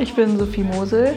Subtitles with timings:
[0.00, 1.16] Ich bin Sophie Mosel.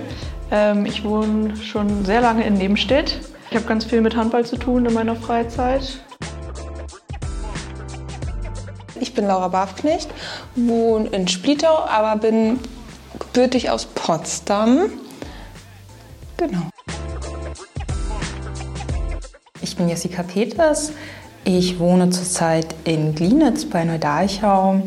[0.50, 3.20] Ähm, ich wohne schon sehr lange in Nebenstedt.
[3.52, 6.00] Ich habe ganz viel mit Handball zu tun in meiner Freizeit.
[9.00, 10.10] Ich bin Laura Barfknecht,
[10.56, 12.60] wohne in Splietau, aber bin
[13.20, 14.90] gebürtig aus Potsdam.
[16.38, 16.70] Genau.
[19.62, 20.92] Ich bin Jessica Peters.
[21.44, 24.82] Ich wohne zurzeit in Glienitz bei Neudeichau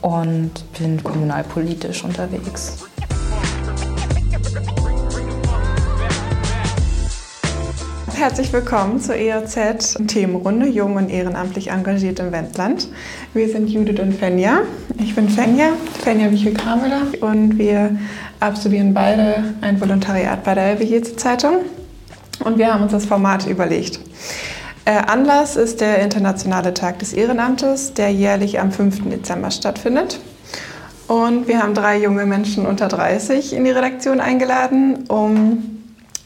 [0.00, 2.86] und bin kommunalpolitisch unterwegs.
[8.16, 12.88] Herzlich willkommen zur EOZ Themenrunde Jung und ehrenamtlich engagiert im Wendland.
[13.34, 14.60] Wir sind Judith und Fenja.
[14.98, 17.98] Ich bin Fenja, Fenja Wichel-Krameler und wir
[18.40, 21.56] absolvieren beide ein Volontariat bei der LWJ Zeitung
[22.42, 24.00] und wir haben uns das Format überlegt.
[24.86, 29.10] Äh, Anlass ist der Internationale Tag des Ehrenamtes, der jährlich am 5.
[29.10, 30.20] Dezember stattfindet.
[31.06, 35.75] Und wir haben drei junge Menschen unter 30 in die Redaktion eingeladen, um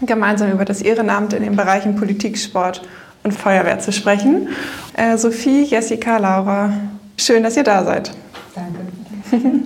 [0.06, 2.82] gemeinsam über das Ehrenamt in den Bereichen Politik, Sport
[3.22, 4.48] und Feuerwehr zu sprechen.
[4.94, 6.72] Äh, Sophie, Jessica, Laura,
[7.16, 8.10] schön, dass ihr da seid.
[8.54, 8.90] Danke.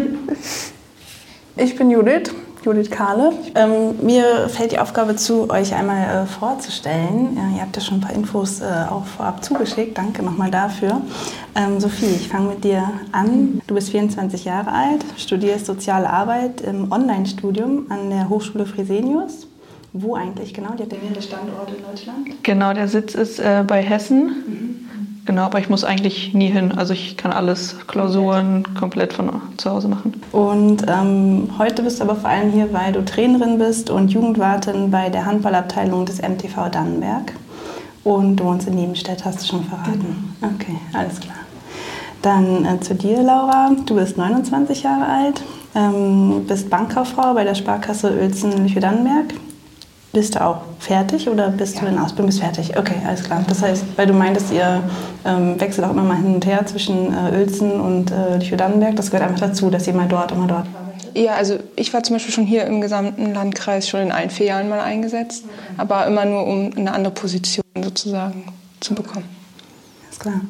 [1.56, 2.30] ich bin Judith,
[2.64, 3.32] Judith Kahle.
[3.54, 7.36] Ähm, mir fällt die Aufgabe zu, euch einmal äh, vorzustellen.
[7.36, 9.96] Ja, ihr habt ja schon ein paar Infos äh, auch vorab zugeschickt.
[9.96, 11.00] Danke nochmal dafür.
[11.54, 13.60] Ähm, Sophie, ich fange mit dir an.
[13.66, 19.46] Du bist 24 Jahre alt, studierst Soziale Arbeit im Online-Studium an der Hochschule Fresenius.
[19.96, 20.72] Wo eigentlich genau?
[20.76, 22.42] Die hat ja mehrere Standorte in Deutschland.
[22.42, 24.26] Genau, der Sitz ist äh, bei Hessen.
[24.26, 24.88] Mhm.
[25.24, 26.72] Genau, aber ich muss eigentlich nie hin.
[26.72, 30.20] Also ich kann alles, Klausuren komplett von zu Hause machen.
[30.32, 34.90] Und ähm, heute bist du aber vor allem hier, weil du Trainerin bist und Jugendwartin
[34.90, 37.32] bei der Handballabteilung des MTV Dannenberg.
[38.02, 40.34] Und du wohnst in Nebenstedt, hast du schon verraten.
[40.40, 40.54] Mhm.
[40.56, 41.36] Okay, alles klar.
[42.20, 43.70] Dann äh, zu dir, Laura.
[43.86, 45.40] Du bist 29 Jahre alt,
[45.76, 49.34] ähm, bist Bankkauffrau bei der Sparkasse Uelzen-Lüchow-Dannenberg
[50.14, 51.82] bist du auch fertig oder bist ja.
[51.82, 52.26] du in Ausbildung?
[52.26, 52.78] Bist fertig?
[52.78, 53.44] Okay, alles klar.
[53.46, 54.82] Das heißt, weil du meintest, ihr
[55.26, 58.96] ähm, wechselt auch immer mal hin und her zwischen äh, Uelzen und äh, Lüchow-Dannenberg.
[58.96, 61.16] Das gehört einfach dazu, dass ihr mal dort, immer dort arbeitet.
[61.16, 64.46] Ja, also ich war zum Beispiel schon hier im gesamten Landkreis schon in allen vier
[64.46, 65.74] Jahren mal eingesetzt, okay.
[65.76, 68.44] aber immer nur um eine andere Position sozusagen
[68.80, 69.26] zu bekommen.
[70.06, 70.40] Alles klar.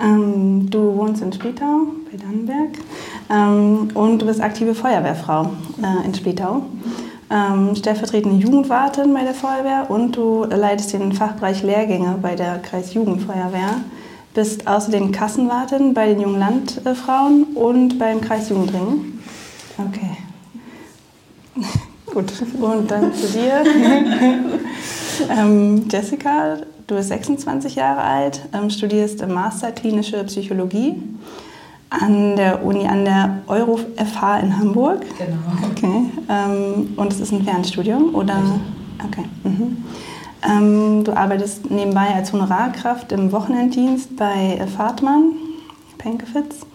[0.00, 2.78] Ähm, du wohnst in Splietau bei Dannenberg
[3.30, 5.50] ähm, und du bist aktive Feuerwehrfrau
[5.82, 6.54] äh, in Splietau.
[6.54, 7.01] Mhm
[7.32, 13.80] ähm, stellvertretende Jugendwartin bei der Feuerwehr und du leitest den Fachbereich Lehrgänge bei der Kreisjugendfeuerwehr.
[14.34, 19.18] Bist außerdem Kassenwartin bei den jungen Landfrauen und beim Kreisjugendring.
[19.78, 20.16] Okay.
[22.06, 22.32] Gut.
[22.60, 23.64] Und dann zu dir.
[25.30, 31.02] ähm, Jessica, du bist 26 Jahre alt, ähm, studierst Master Klinische Psychologie
[32.00, 35.04] an der Uni, an der Euro FH in Hamburg.
[35.18, 35.70] Genau.
[35.70, 36.10] Okay.
[36.28, 38.36] Ähm, und es ist ein Fernstudium, oder?
[39.06, 39.24] Okay.
[39.44, 39.84] Mhm.
[40.48, 45.34] Ähm, du arbeitest nebenbei als Honorarkraft im Wochenenddienst bei Fahrtmann,
[45.98, 46.66] Penkefitz,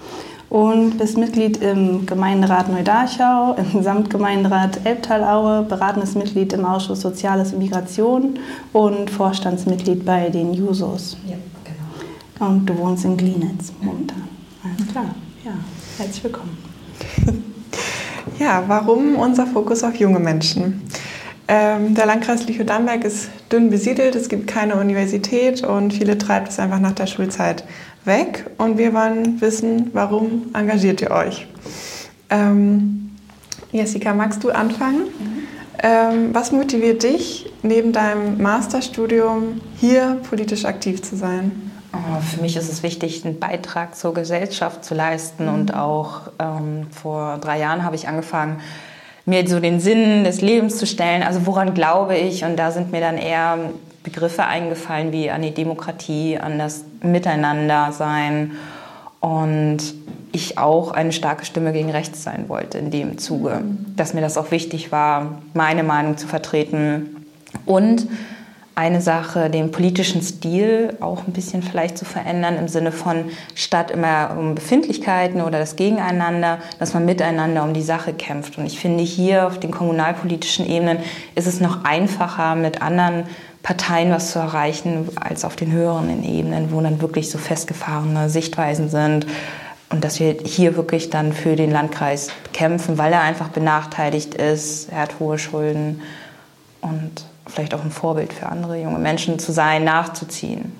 [0.50, 7.59] und bist Mitglied im Gemeinderat Neudarchau, im Samtgemeinderat Elbtalaue, beratendes Mitglied im Ausschuss Soziales und
[7.59, 8.39] Migration
[8.72, 11.17] und Vorstandsmitglied bei den Jusos.
[11.28, 11.35] Ja,
[11.66, 12.49] genau.
[12.49, 14.37] Und du wohnst in Glienitz momentan.
[14.75, 15.53] Alles klar, ja,
[15.97, 16.57] herzlich willkommen.
[18.39, 20.81] Ja, warum unser Fokus auf junge Menschen?
[21.47, 26.59] Ähm, der Landkreis Lüchow-Dannenberg ist dünn besiedelt, es gibt keine Universität und viele treibt es
[26.59, 27.63] einfach nach der Schulzeit
[28.05, 28.45] weg.
[28.59, 31.47] Und wir wollen wissen, warum engagiert ihr euch?
[32.29, 33.16] Ähm,
[33.72, 35.05] Jessica, magst du anfangen?
[35.05, 35.38] Mhm.
[35.81, 41.72] Ähm, was motiviert dich, neben deinem Masterstudium hier politisch aktiv zu sein?
[41.94, 45.46] Oh, für mich ist es wichtig, einen Beitrag zur Gesellschaft zu leisten.
[45.46, 45.53] Mhm.
[45.53, 48.59] Und auch ähm, vor drei Jahren habe ich angefangen,
[49.25, 51.23] mir so den Sinn des Lebens zu stellen.
[51.23, 52.44] Also woran glaube ich?
[52.44, 53.58] Und da sind mir dann eher
[54.03, 58.52] Begriffe eingefallen wie an die Demokratie, an das Miteinandersein.
[59.20, 59.79] Und
[60.32, 63.61] ich auch eine starke Stimme gegen rechts sein wollte in dem Zuge.
[63.64, 63.96] Mhm.
[63.96, 67.26] Dass mir das auch wichtig war, meine Meinung zu vertreten.
[67.66, 68.08] Und
[68.78, 73.26] eine Sache, den politischen Stil auch ein bisschen vielleicht zu verändern, im Sinne von
[73.56, 78.59] statt immer um Befindlichkeiten oder das Gegeneinander, dass man miteinander um die Sache kämpft.
[78.59, 81.00] Und ich finde, hier auf den kommunalpolitischen Ebenen
[81.34, 83.24] ist es noch einfacher, mit anderen
[83.64, 88.90] Parteien was zu erreichen, als auf den höheren Ebenen, wo dann wirklich so festgefahrene Sichtweisen
[88.90, 89.26] sind.
[89.90, 94.91] Und dass wir hier wirklich dann für den Landkreis kämpfen, weil er einfach benachteiligt ist,
[94.91, 96.03] er hat hohe Schulden
[96.82, 100.72] und vielleicht auch ein Vorbild für andere junge Menschen zu sein, nachzuziehen.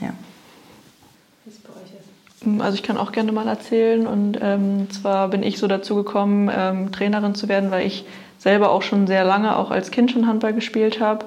[0.00, 0.12] Ja.
[2.58, 4.06] Also ich kann auch gerne mal erzählen.
[4.06, 8.04] Und ähm, zwar bin ich so dazu gekommen, ähm, Trainerin zu werden, weil ich
[8.38, 11.26] selber auch schon sehr lange, auch als Kind schon Handball gespielt habe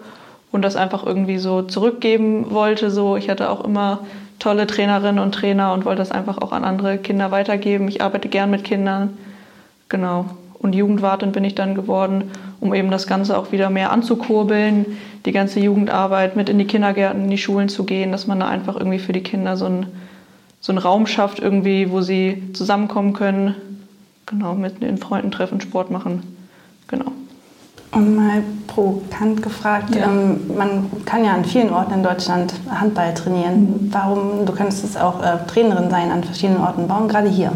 [0.52, 2.90] und das einfach irgendwie so zurückgeben wollte.
[2.90, 4.00] So, ich hatte auch immer
[4.40, 7.88] tolle Trainerinnen und Trainer und wollte das einfach auch an andere Kinder weitergeben.
[7.88, 9.18] Ich arbeite gern mit Kindern.
[9.90, 10.26] Genau.
[10.64, 12.32] Und Jugendwartin bin ich dann geworden,
[12.62, 17.26] um eben das Ganze auch wieder mehr anzukurbeln, die ganze Jugendarbeit mit in die Kindergärten,
[17.26, 19.88] in die Schulen zu gehen, dass man da einfach irgendwie für die Kinder so, ein,
[20.62, 23.56] so einen Raum schafft, irgendwie, wo sie zusammenkommen können.
[24.26, 26.24] Genau, mit den Freunden treffen, Sport machen.
[26.88, 27.12] Genau.
[27.92, 30.06] Und mal provokant gefragt, ja.
[30.06, 33.90] ähm, man kann ja an vielen Orten in Deutschland Handball trainieren.
[33.92, 37.52] Warum, du könntest es auch äh, Trainerin sein an verschiedenen Orten, warum gerade hier?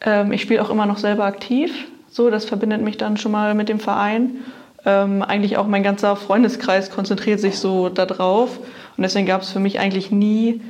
[0.00, 1.70] Ähm, ich spiele auch immer noch selber aktiv.
[2.16, 4.36] So, das verbindet mich dann schon mal mit dem Verein.
[4.86, 8.56] Ähm, eigentlich auch mein ganzer Freundeskreis konzentriert sich so darauf.
[8.56, 10.62] Und deswegen gab es für mich eigentlich nie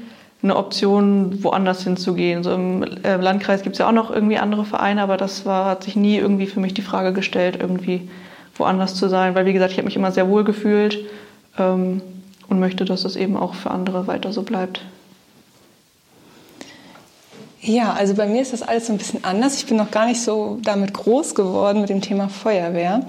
[0.43, 2.43] eine Option, woanders hinzugehen.
[2.43, 5.67] So Im äh, Landkreis gibt es ja auch noch irgendwie andere Vereine, aber das war,
[5.67, 8.11] hat sich nie irgendwie für mich die Frage gestellt, irgendwie
[8.57, 10.99] woanders zu sein, weil wie gesagt, ich habe mich immer sehr wohl gefühlt
[11.61, 12.03] ähm,
[12.49, 14.81] und möchte, dass es eben auch für andere weiter so bleibt.
[17.67, 19.57] Ja, also bei mir ist das alles so ein bisschen anders.
[19.57, 23.05] Ich bin noch gar nicht so damit groß geworden mit dem Thema Feuerwehr.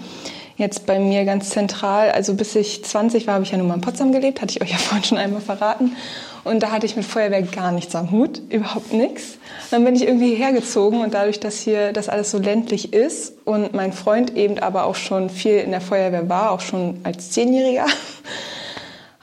[0.57, 3.75] Jetzt bei mir ganz zentral, also bis ich 20 war, habe ich ja nur mal
[3.75, 5.95] in Potsdam gelebt, hatte ich euch ja vorhin schon einmal verraten.
[6.44, 9.38] Und da hatte ich mit Feuerwehr gar nichts am Hut, überhaupt nichts.
[9.69, 13.75] Dann bin ich irgendwie hergezogen und dadurch, dass hier das alles so ländlich ist und
[13.75, 17.86] mein Freund eben aber auch schon viel in der Feuerwehr war, auch schon als Zehnjähriger,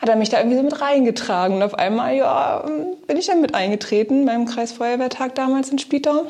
[0.04, 1.56] hat er mich da irgendwie so mit reingetragen.
[1.56, 2.62] Und auf einmal, ja,
[3.06, 6.26] bin ich dann mit eingetreten beim Kreisfeuerwehrtag damals in Spietau.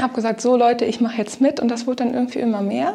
[0.00, 2.94] Hab gesagt, so Leute, ich mache jetzt mit und das wurde dann irgendwie immer mehr.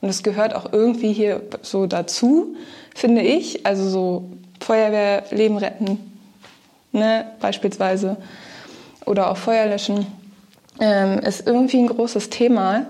[0.00, 2.54] Und es gehört auch irgendwie hier so dazu,
[2.94, 3.66] finde ich.
[3.66, 4.24] Also so
[4.60, 5.98] Feuerwehr, retten,
[6.92, 8.16] ne, beispielsweise,
[9.04, 10.06] oder auch Feuer löschen,
[10.78, 12.86] ähm, ist irgendwie ein großes Thema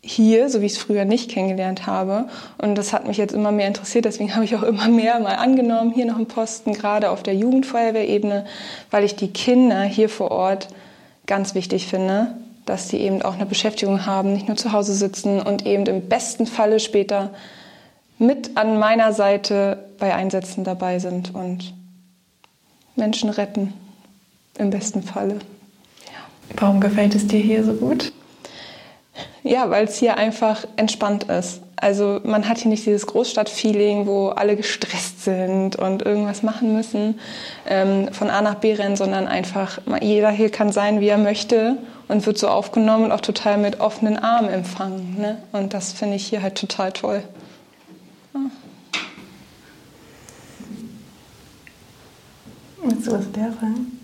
[0.00, 2.28] hier, so wie ich es früher nicht kennengelernt habe.
[2.58, 4.04] Und das hat mich jetzt immer mehr interessiert.
[4.04, 7.34] Deswegen habe ich auch immer mehr mal angenommen, hier noch einen Posten, gerade auf der
[7.34, 8.46] Jugendfeuerwehrebene,
[8.90, 10.68] weil ich die Kinder hier vor Ort
[11.26, 15.40] ganz wichtig finde, dass sie eben auch eine Beschäftigung haben, nicht nur zu Hause sitzen
[15.40, 17.30] und eben im besten Falle später
[18.18, 21.74] mit an meiner Seite bei Einsätzen dabei sind und
[22.96, 23.72] Menschen retten,
[24.58, 25.34] im besten Falle.
[26.06, 26.56] Ja.
[26.56, 28.12] Warum gefällt es dir hier so gut?
[29.42, 31.62] Ja, weil es hier einfach entspannt ist.
[31.80, 37.20] Also man hat hier nicht dieses Großstadtfeeling, wo alle gestresst sind und irgendwas machen müssen,
[37.66, 41.78] ähm, von A nach B rennen, sondern einfach jeder hier kann sein, wie er möchte
[42.08, 45.16] und wird so aufgenommen und auch total mit offenen Armen empfangen.
[45.18, 45.38] Ne?
[45.52, 47.22] Und das finde ich hier halt total toll.
[48.34, 48.40] Ja.
[52.82, 53.97] Willst du was der fragen?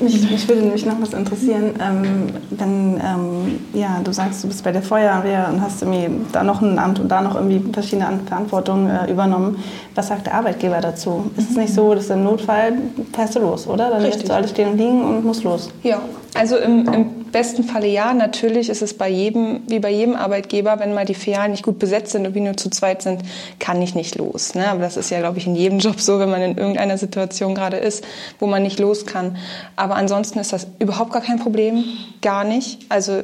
[0.00, 4.62] Mich, mich würde nämlich noch was interessieren, ähm, wenn ähm, ja, du sagst, du bist
[4.62, 8.20] bei der Feuerwehr und hast irgendwie da noch ein Amt und da noch irgendwie verschiedene
[8.26, 9.62] Verantwortungen äh, übernommen.
[9.96, 11.30] Was sagt der Arbeitgeber dazu?
[11.36, 12.74] Ist es nicht so, dass im Notfall
[13.12, 13.90] fährst du los, oder?
[13.90, 15.70] Dann lässt du alles stehen und liegen und musst los.
[15.82, 16.00] Ja,
[16.34, 18.14] also im, im besten Falle ja.
[18.14, 21.78] Natürlich ist es bei jedem, wie bei jedem Arbeitgeber, wenn mal die Filialen nicht gut
[21.78, 23.22] besetzt sind und wir nur zu zweit sind,
[23.58, 24.54] kann ich nicht los.
[24.54, 24.68] Ne?
[24.68, 27.54] Aber das ist ja, glaube ich, in jedem Job so, wenn man in irgendeiner Situation
[27.54, 28.04] gerade ist,
[28.38, 29.36] wo man nicht los kann.
[29.76, 31.84] Aber ansonsten ist das überhaupt gar kein Problem,
[32.22, 32.86] gar nicht.
[32.88, 33.22] Also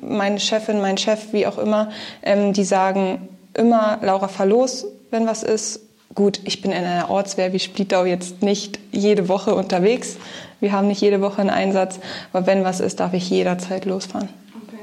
[0.00, 1.90] meine Chefin, mein Chef, wie auch immer,
[2.22, 5.80] ähm, die sagen immer, Laura, fahr los, wenn was ist.
[6.14, 10.16] Gut, ich bin in einer Ortswehr wie Splittau jetzt nicht jede Woche unterwegs.
[10.60, 12.00] Wir haben nicht jede Woche einen Einsatz,
[12.32, 14.28] aber wenn was ist, darf ich jederzeit losfahren.
[14.66, 14.76] Okay.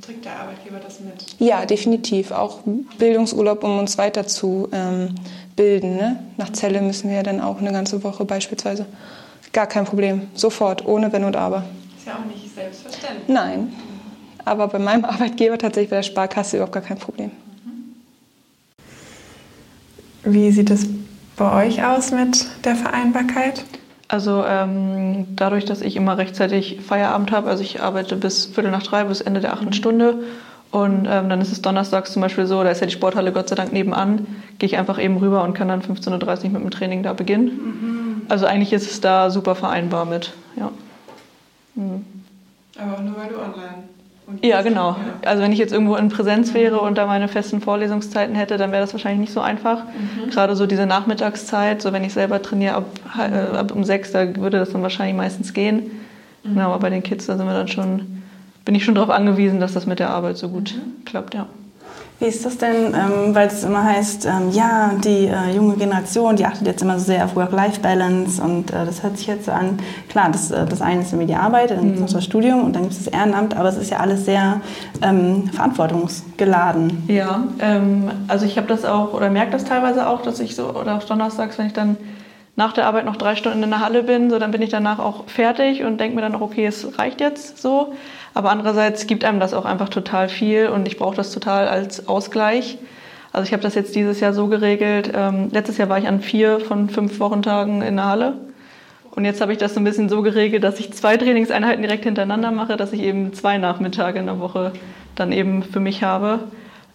[0.00, 1.14] Trägt der Arbeitgeber das mit?
[1.38, 2.32] Ja, definitiv.
[2.32, 2.60] Auch
[2.98, 5.14] Bildungsurlaub, um uns weiter zu ähm,
[5.54, 5.96] bilden.
[5.96, 6.22] Ne?
[6.36, 8.86] Nach Celle müssen wir ja dann auch eine ganze Woche beispielsweise.
[9.52, 10.28] Gar kein Problem.
[10.34, 11.64] Sofort, ohne Wenn und Aber.
[11.96, 13.28] Ist ja auch nicht selbstverständlich.
[13.28, 13.72] Nein.
[14.44, 17.30] Aber bei meinem Arbeitgeber tatsächlich bei der Sparkasse überhaupt gar kein Problem.
[20.24, 20.86] Wie sieht es
[21.36, 23.64] bei euch aus mit der Vereinbarkeit?
[24.08, 28.82] Also ähm, dadurch, dass ich immer rechtzeitig Feierabend habe, also ich arbeite bis Viertel nach
[28.82, 29.72] drei, bis Ende der achten mhm.
[29.72, 30.24] Stunde.
[30.70, 33.48] Und ähm, dann ist es donnerstags zum Beispiel so, da ist ja die Sporthalle Gott
[33.48, 34.26] sei Dank nebenan,
[34.58, 37.46] gehe ich einfach eben rüber und kann dann 15.30 Uhr mit dem Training da beginnen.
[37.46, 38.22] Mhm.
[38.28, 40.70] Also eigentlich ist es da super vereinbar mit, ja.
[41.74, 42.04] Mhm.
[42.78, 43.84] Aber auch nur weil du online
[44.40, 44.96] ja, genau.
[45.24, 48.72] Also wenn ich jetzt irgendwo in Präsenz wäre und da meine festen Vorlesungszeiten hätte, dann
[48.72, 49.84] wäre das wahrscheinlich nicht so einfach.
[49.84, 50.30] Mhm.
[50.30, 52.86] Gerade so diese Nachmittagszeit, so wenn ich selber trainiere ab,
[53.18, 55.90] äh, ab um sechs, da würde das dann wahrscheinlich meistens gehen.
[56.44, 56.54] Mhm.
[56.54, 58.22] Genau, aber bei den Kids, da sind wir dann schon,
[58.64, 61.04] bin ich schon darauf angewiesen, dass das mit der Arbeit so gut mhm.
[61.04, 61.46] klappt, ja.
[62.22, 66.36] Wie ist das denn, ähm, weil es immer heißt, ähm, ja, die äh, junge Generation,
[66.36, 69.50] die achtet jetzt immer so sehr auf Work-Life-Balance und äh, das hört sich jetzt so
[69.50, 72.24] an, klar, das, äh, das eine ist irgendwie die Arbeit, dann gibt es noch das
[72.24, 74.60] Studium und dann gibt es das Ehrenamt, aber es ist ja alles sehr
[75.02, 77.02] ähm, verantwortungsgeladen.
[77.08, 80.68] Ja, ähm, also ich habe das auch oder merke das teilweise auch, dass ich so,
[80.76, 81.96] oder auch donnerstags, wenn ich dann
[82.54, 85.00] nach der Arbeit noch drei Stunden in der Halle bin, so dann bin ich danach
[85.00, 87.94] auch fertig und denke mir dann auch, okay, es reicht jetzt so.
[88.34, 92.08] Aber andererseits gibt einem das auch einfach total viel und ich brauche das total als
[92.08, 92.78] Ausgleich.
[93.32, 95.10] Also ich habe das jetzt dieses Jahr so geregelt.
[95.14, 98.34] Ähm, letztes Jahr war ich an vier von fünf Wochentagen in der Halle.
[99.10, 102.04] Und jetzt habe ich das so ein bisschen so geregelt, dass ich zwei Trainingseinheiten direkt
[102.04, 104.72] hintereinander mache, dass ich eben zwei Nachmittage in der Woche
[105.14, 106.40] dann eben für mich habe.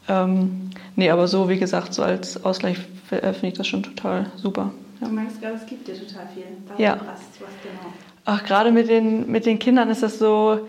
[0.07, 2.77] Ähm, nee, aber so, wie gesagt, so als Ausgleich
[3.11, 4.71] äh, finde ich das schon total super.
[4.99, 5.07] Ja.
[5.07, 6.45] Du merkst gerade, es gibt dir total viel.
[6.67, 6.93] Was, ja.
[6.93, 7.93] Was, was genau?
[8.25, 10.67] Ach, gerade mit den, mit den Kindern ist das so,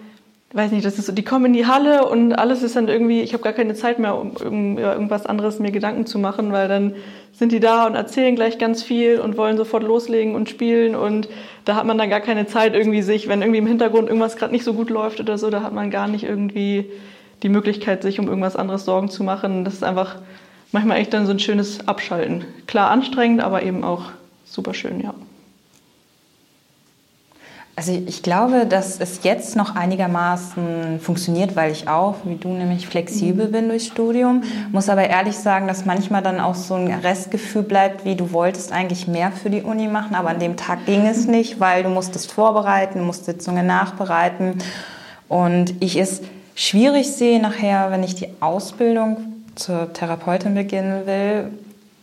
[0.53, 3.21] weiß nicht, das ist so, die kommen in die Halle und alles ist dann irgendwie,
[3.21, 6.95] ich habe gar keine Zeit mehr, um irgendwas anderes mir Gedanken zu machen, weil dann
[7.33, 11.29] sind die da und erzählen gleich ganz viel und wollen sofort loslegen und spielen und
[11.67, 14.53] da hat man dann gar keine Zeit irgendwie sich, wenn irgendwie im Hintergrund irgendwas gerade
[14.53, 16.87] nicht so gut läuft oder so, da hat man gar nicht irgendwie
[17.43, 19.65] die Möglichkeit, sich um irgendwas anderes Sorgen zu machen.
[19.65, 20.17] Das ist einfach
[20.73, 22.45] manchmal echt dann so ein schönes Abschalten.
[22.67, 24.07] Klar anstrengend, aber eben auch
[24.45, 25.15] super schön, ja.
[27.79, 32.89] Also ich glaube, dass es jetzt noch einigermaßen funktioniert, weil ich auch, wie du nämlich,
[32.89, 33.53] flexibel mhm.
[33.53, 34.43] bin durchs Studium.
[34.73, 38.73] Muss aber ehrlich sagen, dass manchmal dann auch so ein Restgefühl bleibt, wie du wolltest
[38.73, 41.89] eigentlich mehr für die Uni machen, aber an dem Tag ging es nicht, weil du
[41.89, 44.59] musstest vorbereiten, musst Sitzungen nachbereiten.
[45.29, 46.23] Und ich es
[46.57, 49.19] schwierig sehe nachher, wenn ich die Ausbildung
[49.55, 51.53] zur Therapeutin beginnen will,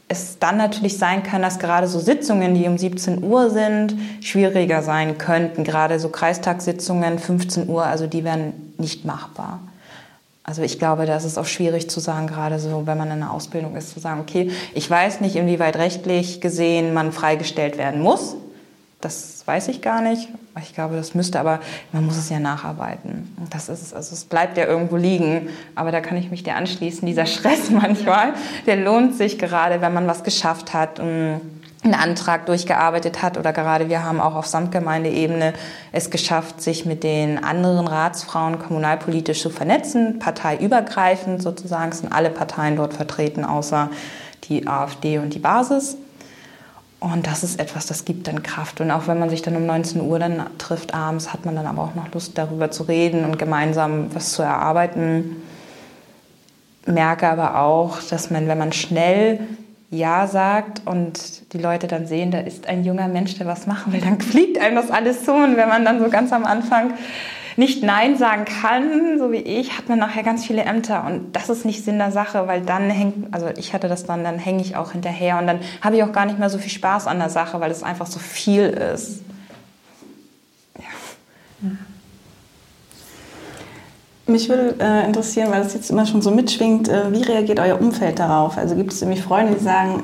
[0.07, 4.83] es dann natürlich sein kann, dass gerade so Sitzungen, die um 17 Uhr sind, schwieriger
[4.83, 5.63] sein könnten.
[5.63, 9.59] Gerade so Kreistagssitzungen 15 Uhr, also die wären nicht machbar.
[10.43, 13.33] Also ich glaube, das ist auch schwierig zu sagen, gerade so, wenn man in einer
[13.33, 18.35] Ausbildung ist, zu sagen, okay, ich weiß nicht, inwieweit rechtlich gesehen man freigestellt werden muss.
[19.01, 20.29] Das weiß ich gar nicht.
[20.61, 21.59] Ich glaube, das müsste, aber
[21.91, 23.35] man muss es ja nacharbeiten.
[23.51, 25.49] Das ist also es bleibt ja irgendwo liegen.
[25.75, 27.05] Aber da kann ich mich dir anschließen.
[27.05, 28.33] Dieser Stress manchmal,
[28.65, 30.99] der lohnt sich gerade, wenn man was geschafft hat.
[30.99, 31.41] Und
[31.85, 35.53] einen Antrag durchgearbeitet hat oder gerade wir haben auch auf Samtgemeindeebene
[35.91, 41.91] es geschafft, sich mit den anderen Ratsfrauen kommunalpolitisch zu vernetzen, parteiübergreifend sozusagen.
[41.91, 43.89] Es sind alle Parteien dort vertreten, außer
[44.45, 45.97] die AfD und die Basis.
[46.99, 48.81] Und das ist etwas, das gibt dann Kraft.
[48.81, 51.67] Und auch wenn man sich dann um 19 Uhr dann trifft abends, hat man dann
[51.67, 55.35] aber auch noch Lust, darüber zu reden und gemeinsam was zu erarbeiten.
[56.85, 59.39] Merke aber auch, dass man, wenn man schnell
[59.91, 63.93] Ja sagt und die Leute dann sehen, da ist ein junger Mensch, der was machen
[63.93, 65.33] will, dann fliegt einem das alles zu.
[65.33, 66.93] Und wenn man dann so ganz am Anfang
[67.57, 71.49] nicht Nein sagen kann, so wie ich, hat man nachher ganz viele Ämter und das
[71.49, 74.61] ist nicht Sinn der Sache, weil dann hängt, also ich hatte das dann, dann hänge
[74.61, 77.19] ich auch hinterher und dann habe ich auch gar nicht mehr so viel Spaß an
[77.19, 79.21] der Sache, weil es einfach so viel ist.
[80.77, 81.69] Ja.
[84.27, 87.79] Mich würde äh, interessieren, weil das jetzt immer schon so mitschwingt, äh, wie reagiert euer
[87.79, 88.57] Umfeld darauf?
[88.57, 90.03] Also gibt es irgendwie Freunde, die sagen,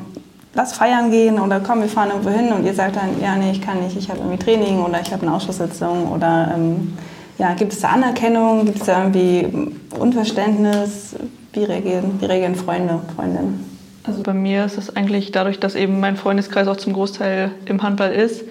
[0.53, 3.51] lass feiern gehen oder komm, wir fahren irgendwo hin und ihr sagt dann, ja, nee,
[3.51, 6.98] ich kann nicht, ich habe irgendwie Training oder ich habe eine Ausschusssitzung oder ähm,
[7.41, 8.65] ja, gibt es da Anerkennung?
[8.65, 9.67] Gibt es da irgendwie
[9.98, 11.15] Unverständnis?
[11.53, 13.65] Wie reagieren, wie reagieren Freunde, Freundinnen?
[14.03, 17.81] Also bei mir ist es eigentlich dadurch, dass eben mein Freundeskreis auch zum Großteil im
[17.81, 18.43] Handball ist,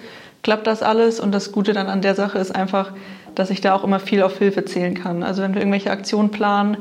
[0.43, 1.21] klappt das alles.
[1.21, 2.91] Und das Gute dann an der Sache ist einfach,
[3.33, 5.23] dass ich da auch immer viel auf Hilfe zählen kann.
[5.23, 6.75] Also wenn wir irgendwelche Aktionen planen,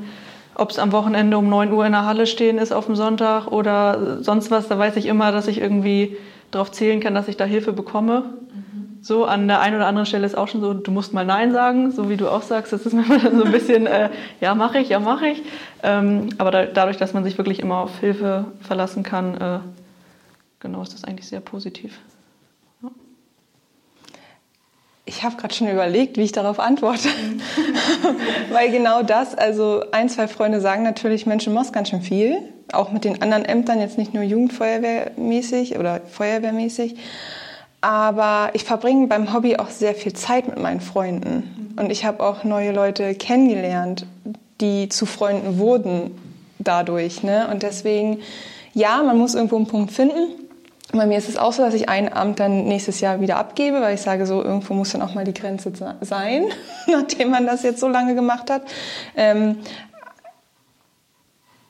[0.57, 3.47] ob es am Wochenende um 9 Uhr in der Halle stehen ist auf dem Sonntag
[3.47, 6.17] oder sonst was, da weiß ich immer, dass ich irgendwie
[6.51, 8.25] darauf zählen kann, dass ich da Hilfe bekomme.
[9.03, 11.53] So, an der einen oder anderen Stelle ist auch schon so, du musst mal Nein
[11.53, 12.73] sagen, so wie du auch sagst.
[12.73, 15.43] Das ist manchmal so ein bisschen, äh, ja, mache ich, ja, mache ich.
[15.83, 19.59] Ähm, aber da, dadurch, dass man sich wirklich immer auf Hilfe verlassen kann, äh,
[20.61, 21.99] genau, ist das eigentlich sehr positiv.
[22.83, 22.91] Ja.
[25.07, 27.09] Ich habe gerade schon überlegt, wie ich darauf antworte.
[28.53, 32.37] Weil genau das, also ein, zwei Freunde sagen natürlich, Mensch, du machst ganz schön viel.
[32.71, 36.97] Auch mit den anderen Ämtern, jetzt nicht nur Jugendfeuerwehrmäßig oder Feuerwehrmäßig.
[37.81, 41.75] Aber ich verbringe beim Hobby auch sehr viel Zeit mit meinen Freunden.
[41.79, 44.07] Und ich habe auch neue Leute kennengelernt,
[44.61, 46.11] die zu Freunden wurden
[46.59, 47.23] dadurch.
[47.23, 47.49] Ne?
[47.51, 48.19] Und deswegen,
[48.75, 50.29] ja, man muss irgendwo einen Punkt finden.
[50.93, 53.81] Bei mir ist es auch so, dass ich ein Amt dann nächstes Jahr wieder abgebe,
[53.81, 56.47] weil ich sage, so irgendwo muss dann auch mal die Grenze sein,
[56.89, 58.63] nachdem man das jetzt so lange gemacht hat.
[59.17, 59.59] Ähm,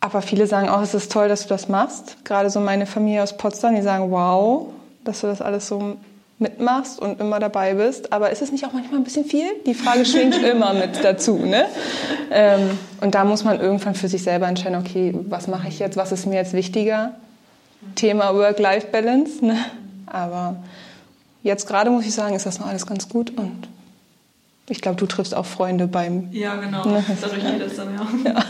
[0.01, 2.25] aber viele sagen auch, es ist toll, dass du das machst.
[2.25, 4.69] Gerade so meine Familie aus Potsdam, die sagen, wow,
[5.11, 5.97] dass du das alles so
[6.39, 8.13] mitmachst und immer dabei bist.
[8.13, 9.45] Aber ist es nicht auch manchmal ein bisschen viel?
[9.67, 11.37] Die Frage schwingt immer mit dazu.
[11.37, 11.67] Ne?
[12.31, 15.97] Ähm, und da muss man irgendwann für sich selber entscheiden, okay, was mache ich jetzt,
[15.97, 17.15] was ist mir jetzt wichtiger?
[17.95, 19.45] Thema Work-Life-Balance.
[19.45, 19.57] Ne?
[20.07, 20.57] Aber
[21.43, 23.69] jetzt gerade muss ich sagen, ist das noch alles ganz gut und
[24.69, 26.29] ich glaube, du triffst auch Freunde beim.
[26.31, 26.85] Ja, genau.
[26.85, 27.05] Ne?
[27.21, 28.33] Dadurch geht das dann, ja.
[28.33, 28.45] ja.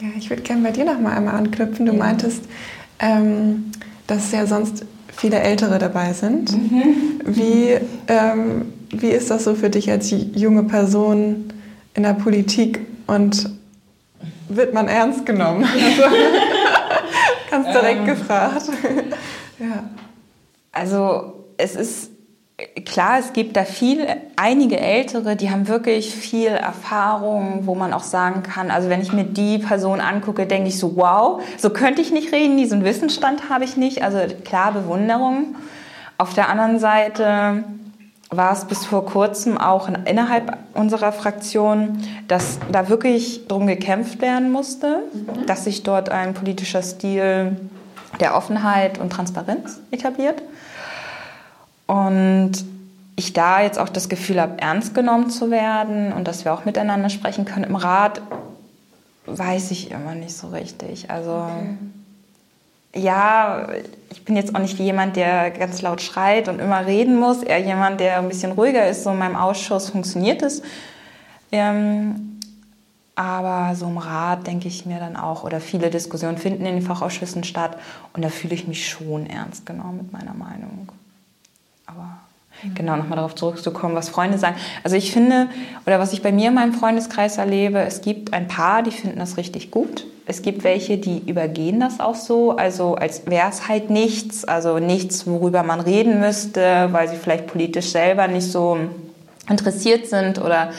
[0.00, 1.86] Ja, ich würde gerne bei dir noch mal einmal anknüpfen.
[1.86, 1.98] Du ja.
[1.98, 2.44] meintest,
[3.00, 3.72] ähm,
[4.06, 4.84] dass ja sonst
[5.18, 6.52] viele Ältere dabei sind.
[6.52, 7.20] Mhm.
[7.24, 11.52] Wie, ähm, wie ist das so für dich als junge Person
[11.94, 13.50] in der Politik und
[14.48, 15.66] wird man ernst genommen?
[17.50, 18.62] Also, ganz direkt ähm, gefragt.
[19.58, 19.88] ja.
[20.70, 22.10] Also es ist
[22.84, 28.02] klar, es gibt da viel, einige Ältere, die haben wirklich viel Erfahrung, wo man auch
[28.02, 32.02] sagen kann, also wenn ich mir die Person angucke, denke ich so, wow, so könnte
[32.02, 34.02] ich nicht reden, diesen Wissensstand habe ich nicht.
[34.02, 35.54] Also klar, Bewunderung.
[36.18, 37.62] Auf der anderen Seite
[38.30, 44.50] war es bis vor kurzem auch innerhalb unserer Fraktion, dass da wirklich darum gekämpft werden
[44.50, 45.46] musste, mhm.
[45.46, 47.56] dass sich dort ein politischer Stil
[48.20, 50.42] der Offenheit und Transparenz etabliert.
[51.88, 52.52] Und
[53.16, 56.64] ich da jetzt auch das Gefühl habe, ernst genommen zu werden und dass wir auch
[56.64, 58.22] miteinander sprechen können im Rat,
[59.26, 61.10] weiß ich immer nicht so richtig.
[61.10, 63.02] Also okay.
[63.02, 63.68] ja,
[64.10, 67.58] ich bin jetzt auch nicht jemand, der ganz laut schreit und immer reden muss, eher
[67.58, 69.02] jemand, der ein bisschen ruhiger ist.
[69.02, 70.62] So in meinem Ausschuss funktioniert es.
[71.50, 72.38] Ähm,
[73.16, 76.82] aber so im Rat denke ich mir dann auch, oder viele Diskussionen finden in den
[76.82, 77.76] Fachausschüssen statt
[78.12, 80.92] und da fühle ich mich schon ernst genommen mit meiner Meinung.
[81.88, 82.18] Aber
[82.74, 84.56] genau nochmal darauf zurückzukommen, was Freunde sagen.
[84.84, 85.48] Also ich finde,
[85.86, 89.18] oder was ich bei mir in meinem Freundeskreis erlebe, es gibt ein paar, die finden
[89.18, 90.06] das richtig gut.
[90.26, 94.78] Es gibt welche, die übergehen das auch so, also als wäre es halt nichts, also
[94.78, 98.76] nichts, worüber man reden müsste, weil sie vielleicht politisch selber nicht so
[99.48, 100.70] interessiert sind oder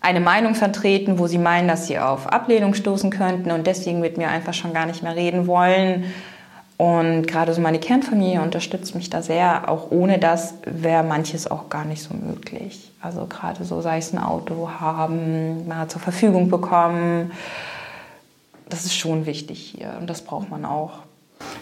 [0.00, 4.16] eine Meinung vertreten, wo sie meinen, dass sie auf Ablehnung stoßen könnten und deswegen mit
[4.16, 6.12] mir einfach schon gar nicht mehr reden wollen.
[6.80, 9.68] Und gerade so meine Kernfamilie unterstützt mich da sehr.
[9.68, 12.90] Auch ohne das wäre manches auch gar nicht so möglich.
[13.02, 17.32] Also gerade so, sei es ein Auto haben, mal zur Verfügung bekommen.
[18.70, 21.00] Das ist schon wichtig hier und das braucht man auch.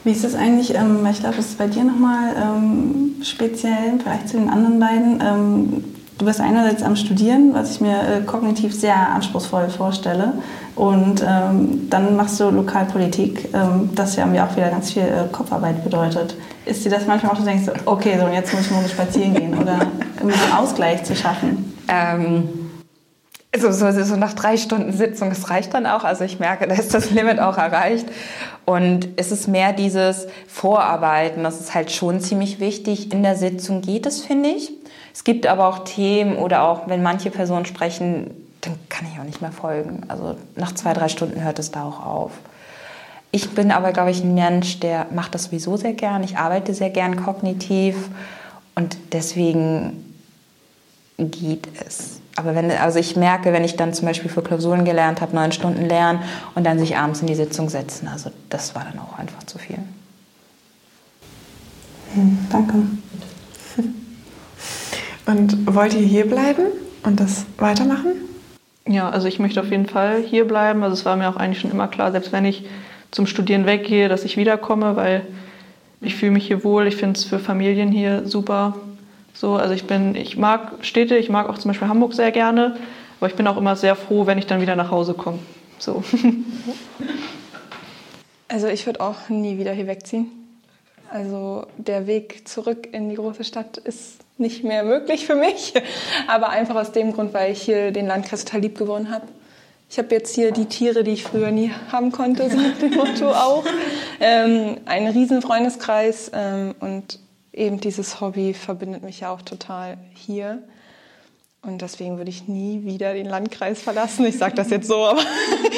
[0.05, 4.27] Wie ist das eigentlich, ähm, ich glaube, das ist bei dir nochmal ähm, speziell Vergleich
[4.27, 5.21] zu den anderen beiden.
[5.21, 5.85] Ähm,
[6.19, 10.33] Du bist einerseits am Studieren, was ich mir äh, kognitiv sehr anspruchsvoll vorstelle.
[10.75, 15.29] Und ähm, dann machst du Lokalpolitik, ähm, das ja mir auch wieder ganz viel äh,
[15.31, 16.35] Kopfarbeit bedeutet.
[16.65, 19.33] Ist dir das manchmal auch, du denkst, okay, so und jetzt muss ich morgen spazieren
[19.33, 19.79] gehen oder
[20.21, 21.73] um einen Ausgleich zu schaffen?
[21.87, 22.49] Ähm,
[23.57, 26.03] so, so, so nach drei Stunden Sitzung, das reicht dann auch.
[26.03, 28.07] Also ich merke, da ist das Limit auch erreicht.
[28.65, 33.13] Und es ist mehr dieses Vorarbeiten, das ist halt schon ziemlich wichtig.
[33.13, 34.73] In der Sitzung geht es, finde ich.
[35.19, 39.25] Es gibt aber auch Themen oder auch, wenn manche Personen sprechen, dann kann ich auch
[39.25, 40.03] nicht mehr folgen.
[40.07, 42.31] Also nach zwei, drei Stunden hört es da auch auf.
[43.33, 46.23] Ich bin aber, glaube ich, ein Mensch, der macht das sowieso sehr gern.
[46.23, 47.97] Ich arbeite sehr gern kognitiv
[48.77, 50.15] und deswegen
[51.17, 52.21] geht es.
[52.37, 55.51] Aber wenn, also ich merke, wenn ich dann zum Beispiel für Klausuren gelernt habe, neun
[55.51, 56.21] Stunden lernen
[56.55, 59.59] und dann sich abends in die Sitzung setzen, also das war dann auch einfach zu
[59.59, 59.81] viel.
[62.15, 62.75] Hm, danke.
[65.29, 66.69] Und wollt ihr hier bleiben
[67.03, 68.13] und das weitermachen?
[68.87, 70.83] Ja, also ich möchte auf jeden Fall hier bleiben.
[70.83, 72.65] Also es war mir auch eigentlich schon immer klar, selbst wenn ich
[73.11, 75.27] zum Studieren weggehe, dass ich wiederkomme, weil
[76.01, 76.87] ich fühle mich hier wohl.
[76.87, 78.77] Ich finde es für Familien hier super.
[79.35, 82.79] So, also ich bin, ich mag Städte, ich mag auch zum Beispiel Hamburg sehr gerne,
[83.21, 85.41] aber ich bin auch immer sehr froh, wenn ich dann wieder nach Hause komme.
[85.79, 86.03] So.
[88.51, 90.38] Also ich würde auch nie wieder hier wegziehen.
[91.11, 95.75] Also der Weg zurück in die große Stadt ist nicht mehr möglich für mich.
[96.27, 99.27] Aber einfach aus dem Grund, weil ich hier den Landkreis total lieb gewonnen habe.
[99.91, 102.95] Ich habe jetzt hier die Tiere, die ich früher nie haben konnte, so nach dem
[102.95, 103.65] Motto auch.
[104.21, 107.19] Ähm, einen riesen Freundeskreis ähm, und
[107.55, 110.63] eben dieses Hobby verbindet mich ja auch total hier.
[111.63, 114.27] Und deswegen würde ich nie wieder den Landkreis verlassen.
[114.27, 115.23] Ich sage das jetzt so, aber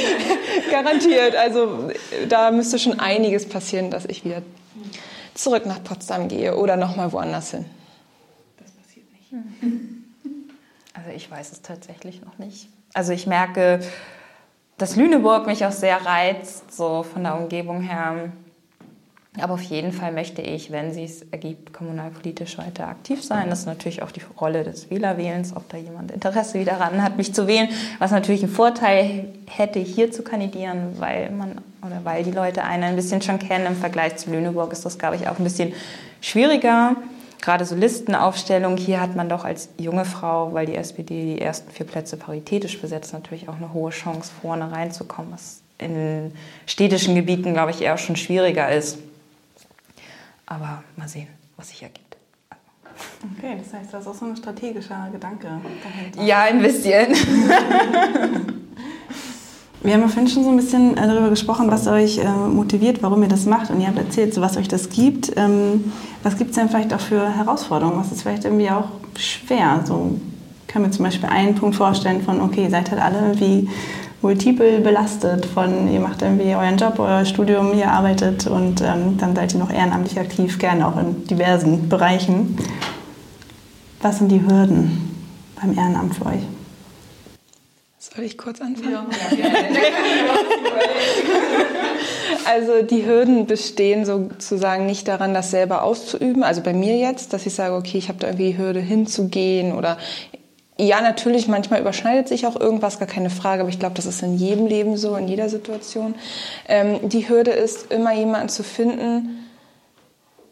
[0.70, 1.36] garantiert.
[1.36, 1.90] Also
[2.28, 4.42] da müsste schon einiges passieren, dass ich wieder
[5.42, 7.64] zurück nach Potsdam gehe oder nochmal woanders hin.
[10.92, 12.68] Also ich weiß es tatsächlich noch nicht.
[12.92, 13.80] Also ich merke,
[14.76, 18.32] dass Lüneburg mich auch sehr reizt, so von der Umgebung her.
[19.40, 23.48] Aber auf jeden Fall möchte ich, wenn sie es ergibt, kommunalpolitisch weiter aktiv sein.
[23.48, 27.16] Das ist natürlich auch die Rolle des Wählerwählens, ob da jemand Interesse wieder daran hat,
[27.16, 27.68] mich zu wählen.
[27.98, 32.84] Was natürlich einen Vorteil hätte, hier zu kandidieren, weil man oder weil die Leute einen
[32.84, 33.66] ein bisschen schon kennen.
[33.66, 35.72] Im Vergleich zu Lüneburg ist das, glaube ich, auch ein bisschen
[36.20, 36.96] schwieriger.
[37.40, 41.70] gerade so Listenaufstellung, hier hat man doch als junge Frau, weil die SPD die ersten
[41.70, 46.32] vier Plätze paritätisch besetzt, natürlich auch eine hohe Chance, vorne reinzukommen, was in
[46.66, 48.98] städtischen Gebieten, glaube ich, eher schon schwieriger ist.
[50.44, 52.16] Aber mal sehen, was sich ergibt.
[53.38, 55.48] Okay, das heißt, das ist auch so ein strategischer Gedanke
[55.82, 56.22] dahinter.
[56.22, 57.14] Ja, ein bisschen.
[59.82, 63.02] Wir haben ja vorhin schon so ein bisschen äh, darüber gesprochen, was euch äh, motiviert,
[63.02, 63.70] warum ihr das macht.
[63.70, 65.32] Und ihr habt erzählt, was euch das gibt.
[65.36, 67.98] Ähm, was gibt es denn vielleicht auch für Herausforderungen?
[67.98, 69.82] Was ist vielleicht irgendwie auch schwer?
[69.86, 70.20] So
[70.68, 73.70] können wir zum Beispiel einen Punkt vorstellen von, okay, ihr seid halt alle irgendwie
[74.20, 79.34] multiple belastet von, ihr macht irgendwie euren Job, euer Studium, ihr arbeitet und ähm, dann
[79.34, 82.58] seid ihr noch ehrenamtlich aktiv, gerne auch in diversen Bereichen.
[84.02, 85.10] Was sind die Hürden
[85.60, 86.59] beim Ehrenamt für euch?
[88.14, 88.92] Soll ich kurz anfangen?
[88.92, 89.06] Ja,
[92.44, 96.42] also die Hürden bestehen sozusagen nicht daran, das selber auszuüben.
[96.42, 99.72] Also bei mir jetzt, dass ich sage, okay, ich habe da irgendwie die Hürde hinzugehen
[99.72, 99.96] oder
[100.76, 104.22] ja, natürlich, manchmal überschneidet sich auch irgendwas, gar keine Frage, aber ich glaube, das ist
[104.22, 106.14] in jedem Leben so, in jeder Situation.
[106.68, 109.46] Ähm, die Hürde ist, immer jemanden zu finden,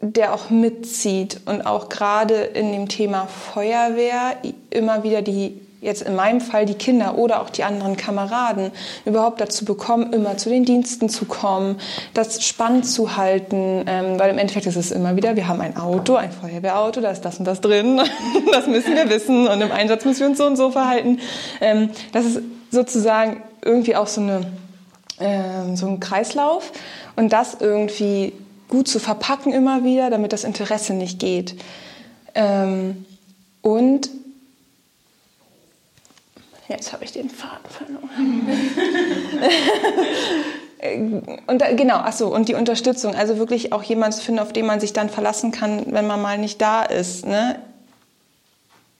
[0.01, 4.37] der auch mitzieht und auch gerade in dem Thema Feuerwehr
[4.69, 8.71] immer wieder die jetzt in meinem Fall die Kinder oder auch die anderen Kameraden
[9.05, 11.79] überhaupt dazu bekommen, immer zu den Diensten zu kommen,
[12.13, 15.77] das spannend zu halten, ähm, weil im Endeffekt ist es immer wieder, wir haben ein
[15.77, 18.01] Auto, ein Feuerwehrauto, da ist das und das drin,
[18.51, 21.19] das müssen wir wissen und im Einsatz müssen wir uns so und so verhalten.
[21.61, 24.41] Ähm, das ist sozusagen irgendwie auch so, eine,
[25.19, 26.71] ähm, so ein Kreislauf
[27.15, 28.33] und das irgendwie
[28.67, 31.55] gut zu verpacken immer wieder, damit das Interesse nicht geht.
[32.35, 33.05] Ähm,
[33.61, 34.09] und
[36.69, 38.47] Jetzt habe ich den Faden verloren.
[41.47, 44.53] und da, genau, ach so, und die Unterstützung, also wirklich auch jemanden zu finden, auf
[44.53, 47.59] den man sich dann verlassen kann, wenn man mal nicht da ist, ne?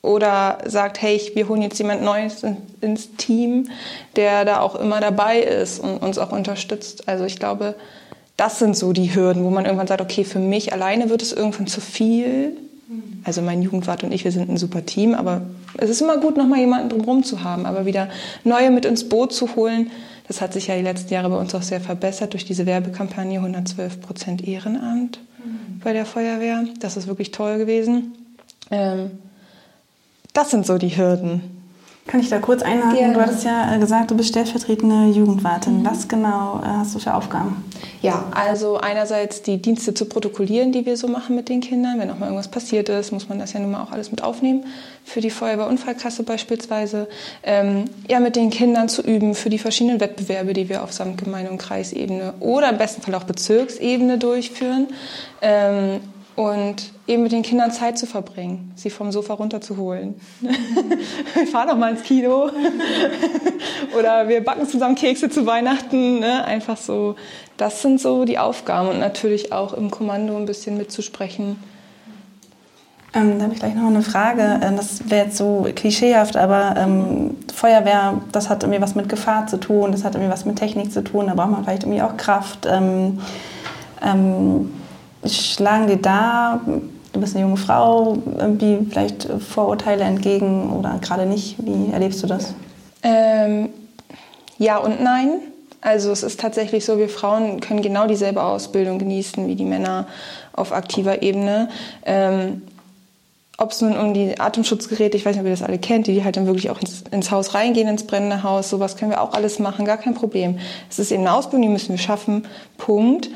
[0.02, 2.44] Oder sagt, hey, wir holen jetzt jemand Neues
[2.82, 3.70] ins Team,
[4.16, 7.08] der da auch immer dabei ist und uns auch unterstützt.
[7.08, 7.76] Also ich glaube,
[8.36, 11.34] das sind so die Hürden, wo man irgendwann sagt, okay, für mich alleine wird es
[11.34, 12.56] irgendwann zu viel
[13.24, 15.42] also mein Jugendwart und ich, wir sind ein super Team, aber
[15.78, 18.10] es ist immer gut, noch mal jemanden drumherum zu haben, aber wieder
[18.44, 19.92] neue mit ins Boot zu holen.
[20.28, 23.40] Das hat sich ja die letzten Jahre bei uns auch sehr verbessert durch diese Werbekampagne
[23.40, 25.80] 112 Prozent Ehrenamt mhm.
[25.84, 26.66] bei der Feuerwehr.
[26.80, 28.14] Das ist wirklich toll gewesen.
[28.72, 29.12] Ähm,
[30.34, 31.59] das sind so die Hürden.
[32.10, 32.98] Kann ich da kurz einhaken?
[32.98, 33.14] Gerne.
[33.14, 35.82] Du hattest ja äh, gesagt, du bist stellvertretende Jugendwartin.
[35.82, 35.86] Mhm.
[35.86, 37.64] Was genau äh, hast du für Aufgaben?
[38.02, 42.00] Ja, also einerseits die Dienste zu protokollieren, die wir so machen mit den Kindern.
[42.00, 44.24] Wenn auch mal irgendwas passiert ist, muss man das ja nun mal auch alles mit
[44.24, 44.66] aufnehmen.
[45.04, 47.08] Für die Feuerwehrunfallkasse beispielsweise.
[47.44, 51.52] Ähm, ja, mit den Kindern zu üben für die verschiedenen Wettbewerbe, die wir auf Samtgemeinde-
[51.52, 54.88] und Kreisebene oder im besten Fall auch Bezirksebene durchführen.
[55.44, 56.00] Ähm,
[56.40, 60.16] und eben mit den Kindern Zeit zu verbringen, sie vom Sofa runterzuholen.
[60.40, 62.50] wir fahren doch mal ins Kino
[64.00, 66.22] oder wir backen zusammen Kekse zu Weihnachten.
[66.22, 66.46] Ne?
[66.46, 67.18] Einfach so,
[67.58, 71.62] das sind so die Aufgaben und natürlich auch im Kommando ein bisschen mitzusprechen.
[73.14, 74.62] Ähm, da habe ich gleich noch eine Frage.
[74.64, 79.48] Ähm, das wäre jetzt so klischeehaft, aber ähm, Feuerwehr, das hat irgendwie was mit Gefahr
[79.48, 82.02] zu tun, das hat irgendwie was mit Technik zu tun, da braucht man vielleicht irgendwie
[82.02, 82.66] auch Kraft.
[82.66, 83.20] Ähm,
[84.02, 84.72] ähm,
[85.26, 86.62] Schlagen dir da,
[87.14, 91.58] du bist eine junge Frau, irgendwie vielleicht Vorurteile entgegen oder gerade nicht?
[91.60, 92.54] Wie erlebst du das?
[93.04, 93.70] Ähm,
[94.58, 95.40] ja und nein.
[95.82, 100.08] Also es ist tatsächlich so, wir Frauen können genau dieselbe Ausbildung genießen wie die Männer
[100.54, 101.70] auf aktiver Ebene.
[102.06, 102.64] Ähm,
[103.58, 106.24] ob es nun um die Atemschutzgeräte, ich weiß nicht, ob ihr das alle kennt, die,
[106.24, 109.34] halt dann wirklich auch ins, ins, Haus reingehen, ins brennende Haus, sowas können wir auch
[109.34, 110.60] alles machen, gar kein Problem.
[110.90, 113.30] Es ist eben eine Ausbildung, die müssen wir schaffen, Punkt.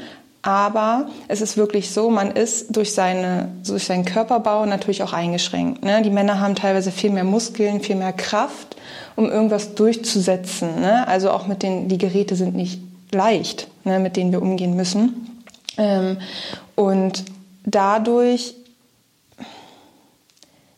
[0.44, 5.84] Aber es ist wirklich so, man ist durch, seine, durch seinen Körperbau natürlich auch eingeschränkt.
[5.84, 6.02] Ne?
[6.02, 8.76] Die Männer haben teilweise viel mehr Muskeln, viel mehr Kraft,
[9.16, 10.82] um irgendwas durchzusetzen.
[10.82, 11.08] Ne?
[11.08, 12.82] Also auch mit den, die Geräte sind nicht
[13.14, 15.46] leicht, ne, mit denen wir umgehen müssen.
[15.78, 16.18] Ähm,
[16.76, 17.24] und
[17.66, 18.56] dadurch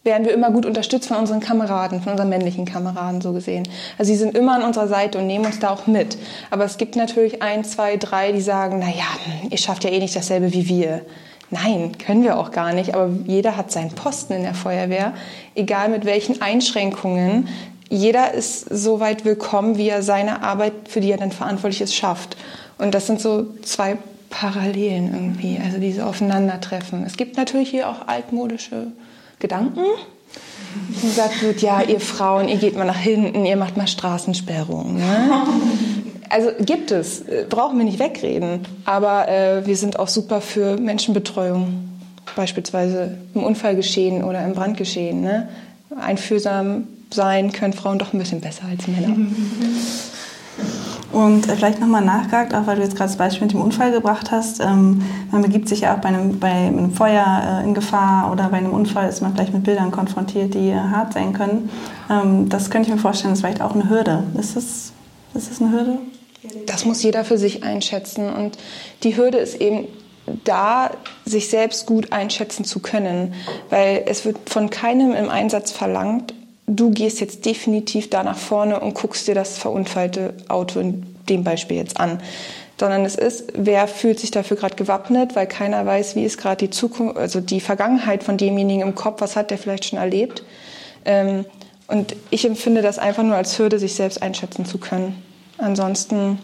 [0.06, 3.68] werden wir immer gut unterstützt von unseren Kameraden, von unseren männlichen Kameraden so gesehen.
[3.98, 6.18] Also sie sind immer an unserer Seite und nehmen uns da auch mit.
[6.52, 9.98] Aber es gibt natürlich ein, zwei, drei, die sagen, na ja, ihr schafft ja eh
[9.98, 11.02] nicht dasselbe wie wir.
[11.50, 12.94] Nein, können wir auch gar nicht.
[12.94, 15.14] Aber jeder hat seinen Posten in der Feuerwehr,
[15.56, 17.48] egal mit welchen Einschränkungen.
[17.90, 21.96] Jeder ist so weit willkommen, wie er seine Arbeit, für die er dann verantwortlich ist,
[21.96, 22.38] schafft.
[22.78, 23.98] Und das sind so zwei
[24.30, 27.04] Parallelen irgendwie, also diese Aufeinandertreffen.
[27.06, 28.92] Es gibt natürlich hier auch altmodische
[29.40, 29.82] Gedanken.
[29.82, 34.96] Und gesagt wird, ja, ihr Frauen, ihr geht mal nach hinten, ihr macht mal Straßensperrung.
[34.96, 35.32] Ne?
[36.30, 38.68] Also gibt es, brauchen wir nicht wegreden.
[38.84, 41.90] Aber äh, wir sind auch super für Menschenbetreuung.
[42.36, 45.22] beispielsweise im Unfallgeschehen oder im Brandgeschehen.
[45.22, 45.48] Ne?
[46.00, 49.16] Einfühlsam sein können Frauen doch ein bisschen besser als Männer.
[51.16, 53.92] Und äh, vielleicht nochmal nachgehakt, auch weil du jetzt gerade das Beispiel mit dem Unfall
[53.92, 54.60] gebracht hast.
[54.60, 55.02] Ähm,
[55.32, 58.58] man begibt sich ja auch bei einem, bei einem Feuer äh, in Gefahr oder bei
[58.58, 61.70] einem Unfall ist man vielleicht mit Bildern konfrontiert, die äh, hart sein können.
[62.10, 64.24] Ähm, das könnte ich mir vorstellen, ist vielleicht auch eine Hürde.
[64.38, 64.92] Ist das,
[65.34, 65.98] ist das eine Hürde?
[66.66, 68.30] Das muss jeder für sich einschätzen.
[68.30, 68.58] Und
[69.04, 69.88] die Hürde ist eben
[70.44, 70.92] da,
[71.24, 73.34] sich selbst gut einschätzen zu können.
[73.70, 76.34] Weil es wird von keinem im Einsatz verlangt,
[76.68, 81.44] du gehst jetzt definitiv da nach vorne und guckst dir das verunfallte Auto in dem
[81.44, 82.20] Beispiel jetzt an.
[82.80, 86.66] Sondern es ist, wer fühlt sich dafür gerade gewappnet, weil keiner weiß, wie ist gerade
[86.66, 90.44] die Zukunft, also die Vergangenheit von demjenigen im Kopf, was hat der vielleicht schon erlebt.
[91.06, 91.46] Ähm,
[91.88, 95.24] und ich empfinde das einfach nur als Hürde, sich selbst einschätzen zu können.
[95.58, 96.40] Ansonsten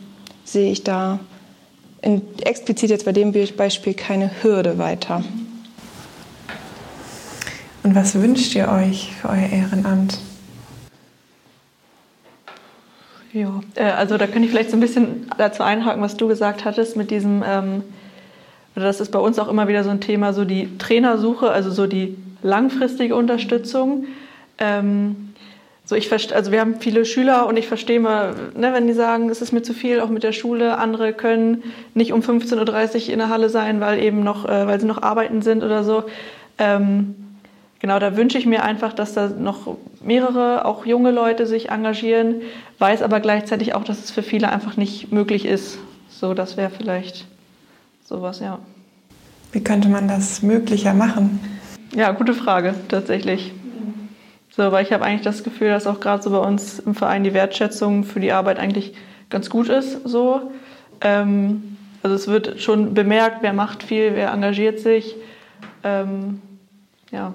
[0.45, 1.19] sehe ich da
[2.01, 5.23] in, explizit jetzt bei dem Beispiel keine Hürde weiter.
[7.83, 10.19] Und was wünscht ihr euch für euer Ehrenamt?
[13.33, 16.65] Ja, äh, also da könnte ich vielleicht so ein bisschen dazu einhaken, was du gesagt
[16.65, 17.83] hattest mit diesem, ähm,
[18.75, 21.87] das ist bei uns auch immer wieder so ein Thema, so die Trainersuche, also so
[21.87, 24.05] die langfristige Unterstützung.
[24.57, 25.29] Ähm,
[25.85, 29.29] so ich also wir haben viele Schüler und ich verstehe mal, ne, wenn die sagen,
[29.29, 30.77] es ist mir zu viel, auch mit der Schule.
[30.77, 31.63] Andere können
[31.95, 35.01] nicht um 15.30 Uhr in der Halle sein, weil eben noch, äh, weil sie noch
[35.01, 36.03] arbeiten sind oder so.
[36.57, 37.15] Ähm,
[37.81, 42.35] genau, da wünsche ich mir einfach, dass da noch mehrere, auch junge Leute sich engagieren,
[42.79, 45.79] weiß aber gleichzeitig auch, dass es für viele einfach nicht möglich ist.
[46.09, 47.25] So, das wäre vielleicht
[48.05, 48.59] sowas, ja.
[49.51, 51.39] Wie könnte man das möglicher machen?
[51.93, 53.51] Ja, gute Frage, tatsächlich.
[54.49, 57.23] So, weil ich habe eigentlich das Gefühl, dass auch gerade so bei uns im Verein
[57.23, 58.93] die Wertschätzung für die Arbeit eigentlich
[59.29, 60.07] ganz gut ist.
[60.07, 60.51] So.
[61.01, 65.15] Ähm, also es wird schon bemerkt, wer macht viel, wer engagiert sich.
[65.83, 66.41] Ähm,
[67.11, 67.33] ja,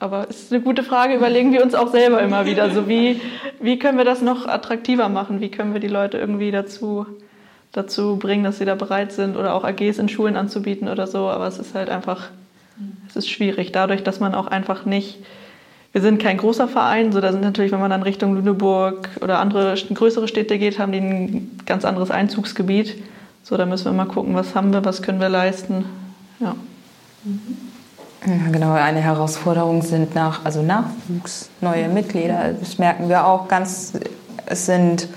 [0.00, 2.70] aber es ist eine gute Frage, überlegen wir uns auch selber immer wieder.
[2.70, 3.20] So wie,
[3.60, 5.42] wie können wir das noch attraktiver machen?
[5.42, 7.06] Wie können wir die Leute irgendwie dazu,
[7.72, 11.28] dazu bringen, dass sie da bereit sind oder auch AGs in Schulen anzubieten oder so.
[11.28, 12.30] Aber es ist halt einfach,
[13.08, 15.18] es ist schwierig, dadurch, dass man auch einfach nicht,
[15.92, 19.38] wir sind kein großer Verein, so da sind natürlich, wenn man dann Richtung Lüneburg oder
[19.38, 23.02] andere größere Städte geht, haben die ein ganz anderes Einzugsgebiet.
[23.42, 25.84] So, da müssen wir mal gucken, was haben wir, was können wir leisten.
[26.38, 26.54] Ja.
[27.24, 27.69] Mhm.
[28.26, 32.52] Ja, genau, eine Herausforderung sind nach, also Nachwuchs, neue Mitglieder.
[32.58, 33.92] Das merken wir auch ganz.
[34.44, 35.08] Es sind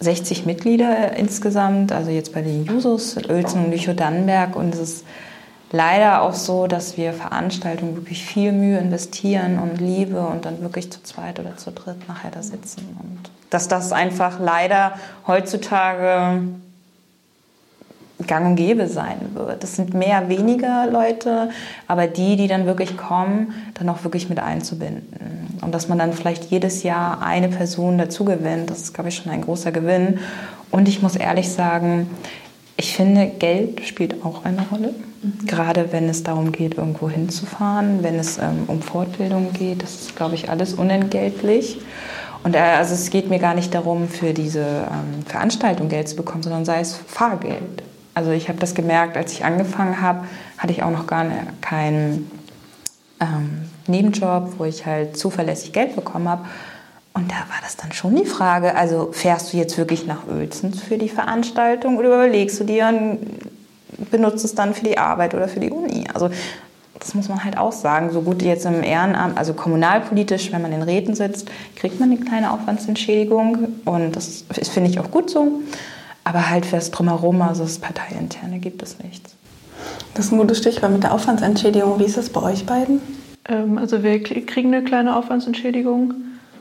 [0.00, 4.54] 60 Mitglieder insgesamt, also jetzt bei den Jusos, Uelzen und Lüchow-Dannenberg.
[4.54, 5.06] Und es ist
[5.72, 10.92] leider auch so, dass wir Veranstaltungen wirklich viel Mühe investieren und Liebe und dann wirklich
[10.92, 12.96] zu zweit oder zu dritt nachher da sitzen.
[13.02, 14.92] Und dass das einfach leider
[15.26, 16.42] heutzutage
[18.26, 19.62] gang und gäbe sein wird.
[19.62, 21.50] Das sind mehr, weniger Leute,
[21.86, 25.58] aber die, die dann wirklich kommen, dann auch wirklich mit einzubinden.
[25.60, 29.16] Und dass man dann vielleicht jedes Jahr eine Person dazu gewinnt, das ist, glaube ich,
[29.16, 30.18] schon ein großer Gewinn.
[30.70, 32.08] Und ich muss ehrlich sagen,
[32.78, 34.94] ich finde, Geld spielt auch eine Rolle.
[35.22, 35.46] Mhm.
[35.46, 40.16] Gerade wenn es darum geht, irgendwo hinzufahren, wenn es ähm, um Fortbildung geht, das ist,
[40.16, 41.78] glaube ich, alles unentgeltlich.
[42.44, 46.16] Und äh, also es geht mir gar nicht darum, für diese ähm, Veranstaltung Geld zu
[46.16, 47.82] bekommen, sondern sei es Fahrgeld.
[48.16, 50.24] Also ich habe das gemerkt, als ich angefangen habe,
[50.56, 52.30] hatte ich auch noch gar ne, keinen
[53.20, 56.46] ähm, Nebenjob, wo ich halt zuverlässig Geld bekommen habe.
[57.12, 60.72] Und da war das dann schon die Frage, also fährst du jetzt wirklich nach Uelzen
[60.72, 65.46] für die Veranstaltung oder überlegst du dir und benutzt es dann für die Arbeit oder
[65.46, 66.06] für die Uni?
[66.14, 66.30] Also
[66.98, 68.12] das muss man halt auch sagen.
[68.12, 72.20] So gut jetzt im Ehrenamt, also kommunalpolitisch, wenn man in Räten sitzt, kriegt man eine
[72.20, 75.60] kleine Aufwandsentschädigung und das finde ich auch gut so.
[76.26, 79.36] Aber halt fürs Drumherum, also das Parteiinterne, gibt es nichts.
[80.14, 82.00] Das ist ein gutes Stichwort mit der Aufwandsentschädigung.
[82.00, 83.00] Wie ist das bei euch beiden?
[83.48, 86.14] Ähm, also wir kriegen eine kleine Aufwandsentschädigung.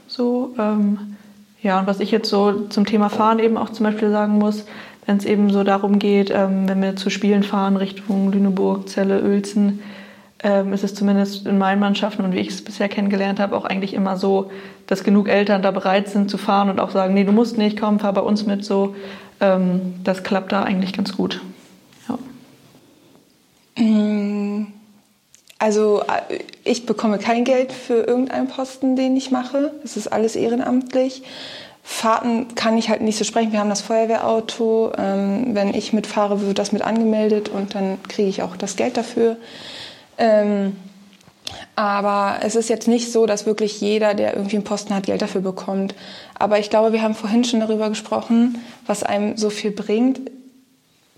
[0.08, 1.16] So, ähm,
[1.64, 4.66] ja, und was ich jetzt so zum Thema Fahren eben auch zum Beispiel sagen muss,
[5.08, 9.24] wenn es eben so darum geht, ähm, wenn wir zu Spielen fahren Richtung Lüneburg, Celle,
[9.24, 9.80] Uelzen,
[10.44, 13.66] ähm, ist es zumindest in meinen Mannschaften und wie ich es bisher kennengelernt habe, auch
[13.66, 14.52] eigentlich immer so,
[14.86, 17.80] dass genug Eltern da bereit sind zu fahren und auch sagen, nee, du musst nicht,
[17.80, 18.94] komm, fahr bei uns mit so
[19.40, 21.42] ähm, das klappt da eigentlich ganz gut.
[22.08, 23.84] Ja.
[23.84, 24.68] Mm,
[25.60, 29.74] also äh, ich bekomme kein Geld für irgendeinen Posten, den ich mache.
[29.84, 31.24] Es ist alles ehrenamtlich.
[31.84, 33.52] Fahrten kann ich halt nicht so sprechen.
[33.52, 34.94] Wir haben das Feuerwehrauto.
[34.98, 38.98] Ähm, wenn ich mitfahre, wird das mit angemeldet und dann kriege ich auch das Geld
[38.98, 39.38] dafür.
[40.18, 40.76] Ähm,
[41.76, 45.22] aber es ist jetzt nicht so, dass wirklich jeder, der irgendwie einen Posten hat, Geld
[45.22, 45.94] dafür bekommt.
[46.38, 50.20] Aber ich glaube, wir haben vorhin schon darüber gesprochen, was einem so viel bringt.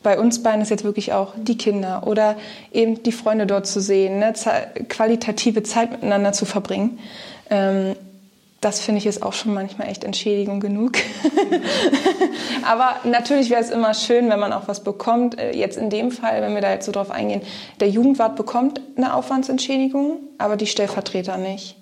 [0.04, 2.38] bei uns beiden ist jetzt wirklich auch die Kinder oder
[2.72, 4.34] eben die Freunde dort zu sehen, ne?
[4.88, 7.00] qualitative Zeit miteinander zu verbringen.
[7.50, 7.96] Ähm,
[8.62, 10.94] das finde ich ist auch schon manchmal echt Entschädigung genug.
[12.66, 15.38] Aber natürlich wäre es immer schön, wenn man auch was bekommt.
[15.38, 17.42] Äh, jetzt in dem Fall, wenn wir da jetzt so drauf eingehen,
[17.80, 21.76] der Jugendwart bekommt eine Aufwandsentschädigung, aber die Stellvertreter nicht.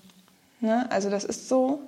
[0.59, 0.85] Ne?
[0.89, 1.79] Also das ist so.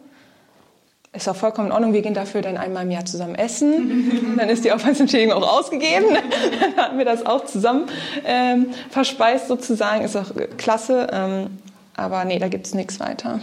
[1.14, 1.94] Ist auch vollkommen in Ordnung.
[1.94, 4.36] Wir gehen dafür dann einmal im Jahr zusammen essen.
[4.38, 6.06] dann ist die Aufwandsentschädigung auch ausgegeben.
[6.62, 7.88] dann haben wir das auch zusammen
[8.26, 10.06] ähm, verspeist sozusagen.
[10.06, 11.08] Ist auch klasse.
[11.12, 11.48] Ähm,
[11.96, 13.40] aber nee, da gibt es nichts weiter.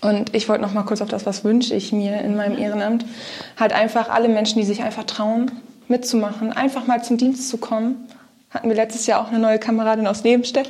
[0.00, 3.04] Und ich wollte noch mal kurz auf das, was wünsche ich mir in meinem Ehrenamt.
[3.58, 5.50] Halt einfach alle Menschen, die sich einfach trauen,
[5.88, 8.06] mitzumachen, einfach mal zum Dienst zu kommen.
[8.50, 10.68] Hatten wir letztes Jahr auch eine neue Kameradin aus Nebenstedt.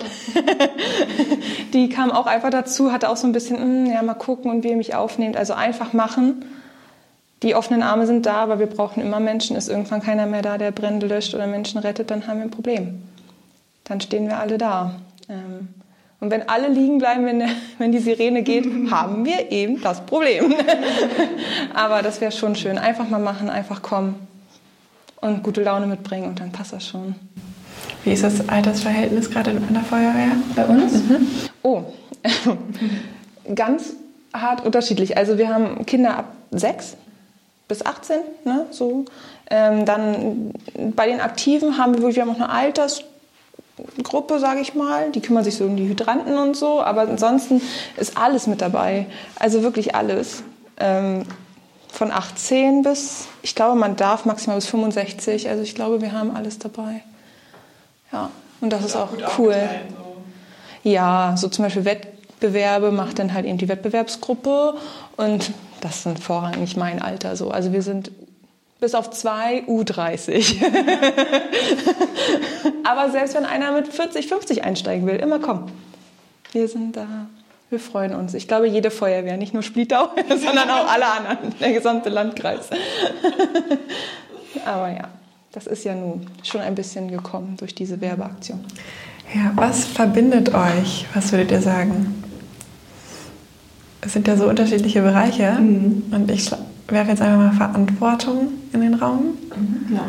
[1.75, 4.65] die kam auch einfach dazu, hatte auch so ein bisschen, mm, ja, mal gucken und
[4.65, 5.37] wie ihr mich aufnehmt.
[5.37, 6.45] Also einfach machen.
[7.45, 9.57] Die offenen Arme sind da, aber wir brauchen immer Menschen.
[9.57, 12.51] Ist irgendwann keiner mehr da, der Brände löscht oder Menschen rettet, dann haben wir ein
[12.51, 13.03] Problem.
[13.85, 14.97] Dann stehen wir alle da.
[15.29, 15.69] Ähm,
[16.21, 17.43] und wenn alle liegen bleiben, wenn,
[17.79, 20.55] wenn die Sirene geht, haben wir eben das Problem.
[21.75, 22.79] Aber das wäre schon schön.
[22.79, 24.27] Einfach mal machen, einfach kommen
[25.21, 27.15] und gute Laune mitbringen und dann passt das schon.
[28.05, 30.95] Wie ist das Altersverhältnis gerade in der Feuerwehr bei uns?
[30.95, 31.27] Mhm.
[31.63, 31.83] Oh,
[33.55, 33.95] ganz
[34.33, 35.17] hart unterschiedlich.
[35.17, 36.97] Also wir haben Kinder ab 6
[37.67, 39.05] bis 18, ne, so.
[39.51, 40.53] Ähm, dann
[40.95, 43.03] bei den Aktiven haben wir wir haben auch eine Alters
[44.03, 45.11] Gruppe, sage ich mal.
[45.13, 47.61] Die kümmern sich so um die Hydranten und so, aber ansonsten
[47.97, 49.07] ist alles mit dabei.
[49.37, 50.43] Also wirklich alles.
[50.79, 51.25] Ähm,
[51.91, 55.49] von 18 bis, ich glaube, man darf maximal bis 65.
[55.49, 57.03] Also ich glaube, wir haben alles dabei.
[58.13, 59.55] Ja, und das ist auch cool.
[59.55, 60.91] So.
[60.91, 64.75] Ja, so zum Beispiel Wettbewerbe macht dann halt eben die Wettbewerbsgruppe
[65.17, 67.51] und das sind vorrangig mein Alter so.
[67.51, 68.11] Also wir sind
[68.81, 70.63] bis auf zwei U30.
[72.85, 75.67] Aber selbst wenn einer mit 40, 50 einsteigen will, immer komm.
[76.53, 77.27] Wir sind da.
[77.71, 78.33] Wir freuen uns.
[78.33, 82.71] Ich glaube, jede Feuerwehr, nicht nur Splietau, sondern auch alle anderen, der gesamte Landkreis.
[84.65, 85.09] Aber ja,
[85.53, 88.65] das ist ja nun schon ein bisschen gekommen durch diese Werbeaktion.
[89.35, 91.05] Ja, was verbindet euch?
[91.13, 92.25] Was würdet ihr sagen?
[94.01, 96.05] Es sind ja so unterschiedliche Bereiche mhm.
[96.11, 96.47] und ich
[96.89, 99.39] werfe jetzt einfach mal Verantwortung in den Raum.
[99.55, 99.95] Mhm.
[99.95, 100.05] Ja.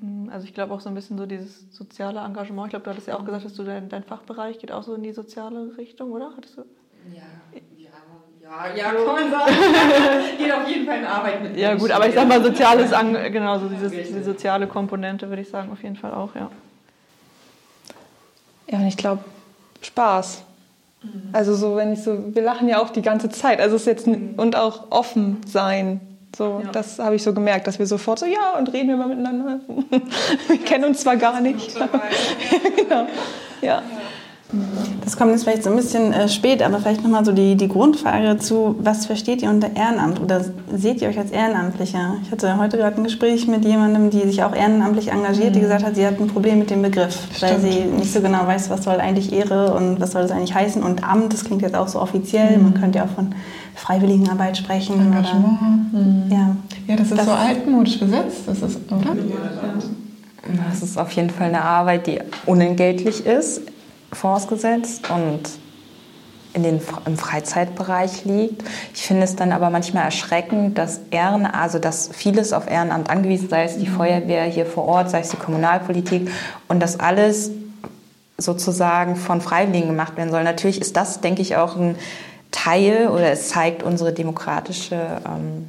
[0.00, 2.66] Mm, also ich glaube auch so ein bisschen so dieses soziale Engagement.
[2.66, 4.94] Ich glaube, du hattest ja auch gesagt, dass du dein, dein Fachbereich geht auch so
[4.94, 6.32] in die soziale Richtung, oder?
[6.36, 6.62] Hattest du?
[7.14, 7.22] Ja.
[8.42, 9.54] Ja, ja, kann man sagen.
[10.38, 11.56] Geht auf jeden Fall in Arbeit mit.
[11.56, 15.48] Ja, gut, aber ich sag mal, soziales, genau, so diese, diese soziale Komponente würde ich
[15.48, 16.50] sagen, auf jeden Fall auch, ja.
[18.68, 19.22] Ja, und ich glaube,
[19.80, 20.44] Spaß.
[21.02, 21.30] Mhm.
[21.32, 23.60] Also so, wenn ich so, wir lachen ja auch die ganze Zeit.
[23.60, 24.34] Also es ist jetzt mhm.
[24.36, 26.00] und auch offen sein.
[26.36, 26.70] So, ja.
[26.72, 29.60] das habe ich so gemerkt, dass wir sofort so, ja, und reden wir mal miteinander.
[30.48, 31.78] wir kennen uns zwar gar nicht.
[31.78, 31.88] ja,
[32.76, 33.06] genau.
[33.60, 33.82] ja.
[35.02, 37.68] Das kommt jetzt vielleicht so ein bisschen äh, spät, aber vielleicht nochmal so die, die
[37.68, 42.16] Grundfrage zu, was versteht ihr unter Ehrenamt oder seht ihr euch als Ehrenamtlicher?
[42.22, 45.54] Ich hatte heute gerade ein Gespräch mit jemandem, die sich auch ehrenamtlich engagiert, mhm.
[45.54, 47.52] die gesagt hat, sie hat ein Problem mit dem Begriff, Stimmt.
[47.52, 50.54] weil sie nicht so genau weiß, was soll eigentlich Ehre und was soll das eigentlich
[50.54, 50.82] heißen.
[50.82, 52.64] Und Amt, das klingt jetzt auch so offiziell, mhm.
[52.64, 53.34] man könnte ja auch von
[53.74, 55.00] Freiwilligenarbeit sprechen.
[55.00, 55.58] Engagement.
[55.92, 56.24] Oder, mhm.
[56.30, 56.56] ja.
[56.88, 59.16] ja, das ist das so altmodisch besetzt, das ist, oder?
[60.70, 63.62] Das ist auf jeden Fall eine Arbeit, die unentgeltlich ist
[64.12, 65.40] vorausgesetzt und
[66.54, 68.62] in den, im Freizeitbereich liegt.
[68.94, 73.48] Ich finde es dann aber manchmal erschreckend, dass Ehren, also dass vieles auf Ehrenamt angewiesen,
[73.48, 73.96] sei es die mhm.
[73.96, 76.30] Feuerwehr hier vor Ort, sei es die Kommunalpolitik
[76.68, 77.50] und das alles
[78.36, 80.44] sozusagen von Freiwilligen gemacht werden soll.
[80.44, 81.96] Natürlich ist das, denke ich, auch ein
[82.50, 85.68] Teil oder es zeigt unsere demokratische ähm,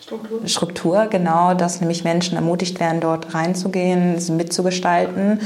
[0.00, 0.40] Struktur.
[0.46, 5.40] Struktur, genau, dass nämlich Menschen ermutigt werden, dort reinzugehen, mitzugestalten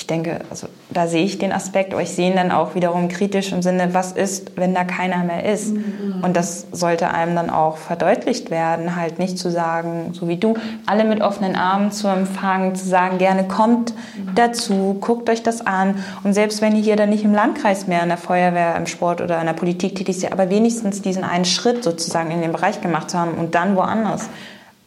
[0.00, 3.08] ich denke, also da sehe ich den Aspekt, aber ich sehe ihn dann auch wiederum
[3.08, 5.74] kritisch im Sinne, was ist, wenn da keiner mehr ist?
[5.74, 6.22] Mhm.
[6.22, 10.54] Und das sollte einem dann auch verdeutlicht werden, halt nicht zu sagen, so wie du,
[10.86, 14.34] alle mit offenen Armen zu empfangen, zu sagen, gerne kommt mhm.
[14.34, 16.02] dazu, guckt euch das an.
[16.24, 19.20] Und selbst wenn ihr hier dann nicht im Landkreis mehr in der Feuerwehr, im Sport
[19.20, 22.80] oder in der Politik tätig seid, aber wenigstens diesen einen Schritt sozusagen in den Bereich
[22.80, 24.30] gemacht haben und dann woanders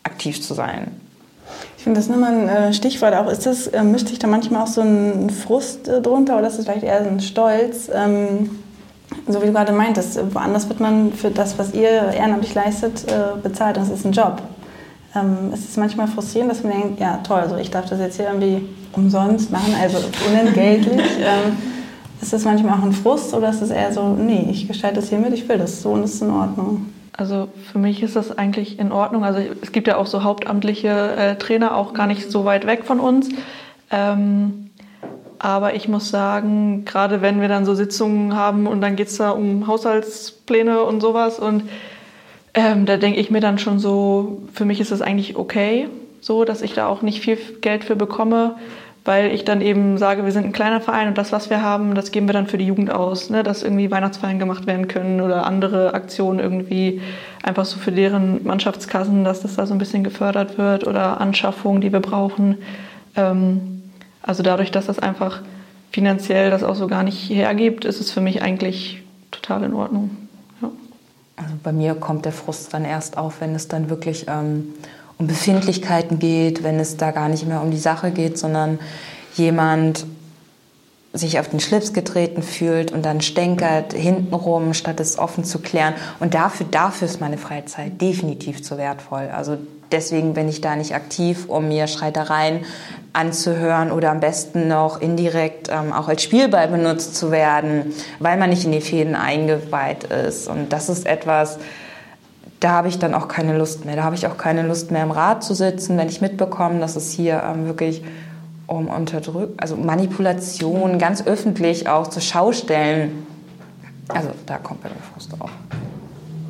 [0.01, 1.02] aktiv zu sein.
[1.83, 3.29] Ich finde das nochmal ein äh, Stichwort auch.
[3.29, 6.57] Ist das, äh, mischt sich da manchmal auch so ein Frust äh, drunter oder ist
[6.57, 7.91] das vielleicht eher ein Stolz?
[7.93, 8.51] Ähm,
[9.27, 13.05] so wie du gerade meintest, woanders wird man für das, was ihr ehrenamtlich leistet,
[13.43, 13.75] bezahlt.
[13.75, 14.41] Das ist ein Job.
[15.13, 18.15] Ähm, ist es manchmal frustrierend, dass man denkt, ja toll, also ich darf das jetzt
[18.15, 19.97] hier irgendwie umsonst machen, also
[20.29, 21.01] unentgeltlich.
[21.19, 21.57] ähm,
[22.21, 25.09] ist das manchmal auch ein Frust oder ist es eher so, nee, ich gestalte das
[25.09, 26.92] hier mit, ich will das so und es ist in Ordnung?
[27.15, 29.23] Also für mich ist das eigentlich in Ordnung.
[29.23, 32.85] Also es gibt ja auch so hauptamtliche äh, Trainer, auch gar nicht so weit weg
[32.85, 33.29] von uns.
[33.91, 34.71] Ähm,
[35.37, 39.17] aber ich muss sagen, gerade wenn wir dann so Sitzungen haben und dann geht es
[39.17, 41.69] da um Haushaltspläne und sowas und
[42.53, 45.89] ähm, da denke ich mir dann schon so, für mich ist das eigentlich okay,
[46.21, 48.55] so dass ich da auch nicht viel Geld für bekomme
[49.05, 51.93] weil ich dann eben sage, wir sind ein kleiner Verein und das, was wir haben,
[51.93, 53.43] das geben wir dann für die Jugend aus, ne?
[53.43, 57.01] dass irgendwie Weihnachtsfeiern gemacht werden können oder andere Aktionen irgendwie
[57.43, 61.81] einfach so für deren Mannschaftskassen, dass das da so ein bisschen gefördert wird oder Anschaffungen,
[61.81, 62.59] die wir brauchen.
[63.15, 63.81] Ähm,
[64.21, 65.41] also dadurch, dass das einfach
[65.91, 70.11] finanziell das auch so gar nicht hergibt, ist es für mich eigentlich total in Ordnung.
[70.61, 70.71] Ja.
[71.35, 74.73] Also bei mir kommt der Frust dann erst auf, wenn es dann wirklich ähm,
[75.23, 78.77] um Befindlichkeiten geht, wenn es da gar nicht mehr um die Sache geht, sondern
[79.35, 80.05] jemand
[81.13, 85.93] sich auf den Schlips getreten fühlt und dann stänkert hintenrum, statt es offen zu klären.
[86.19, 89.29] Und dafür, dafür ist meine Freizeit definitiv zu wertvoll.
[89.33, 89.57] Also
[89.91, 92.65] deswegen bin ich da nicht aktiv, um mir Streitereien
[93.13, 98.49] anzuhören oder am besten noch indirekt ähm, auch als Spielball benutzt zu werden, weil man
[98.49, 100.47] nicht in die Fäden eingeweiht ist.
[100.47, 101.59] Und das ist etwas,
[102.63, 103.97] da habe ich dann auch keine Lust mehr.
[103.97, 106.95] Da habe ich auch keine Lust mehr im Rat zu sitzen, wenn ich mitbekomme, dass
[106.95, 108.01] es hier ähm, wirklich
[108.67, 113.27] um Unterdrück also Manipulation ganz öffentlich auch zur Schau stellen.
[114.07, 115.49] Also da kommt bei mir Frust auf.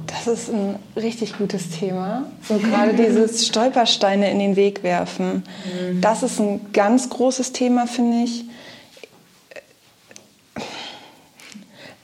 [0.05, 2.25] Das ist ein richtig gutes Thema.
[2.47, 5.43] So gerade dieses Stolpersteine in den Weg werfen.
[5.65, 5.99] Mhm.
[6.01, 8.45] Das ist ein ganz großes Thema, finde ich.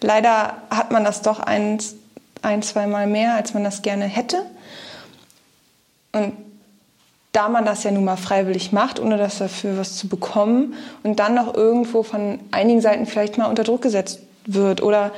[0.01, 1.98] Leider hat man das doch eins
[2.41, 4.45] ein, zweimal mehr, als man das gerne hätte.
[6.11, 6.33] Und
[7.31, 10.73] da man das ja nun mal freiwillig macht, ohne das dafür was zu bekommen
[11.03, 15.11] und dann noch irgendwo von einigen Seiten vielleicht mal unter Druck gesetzt wird oder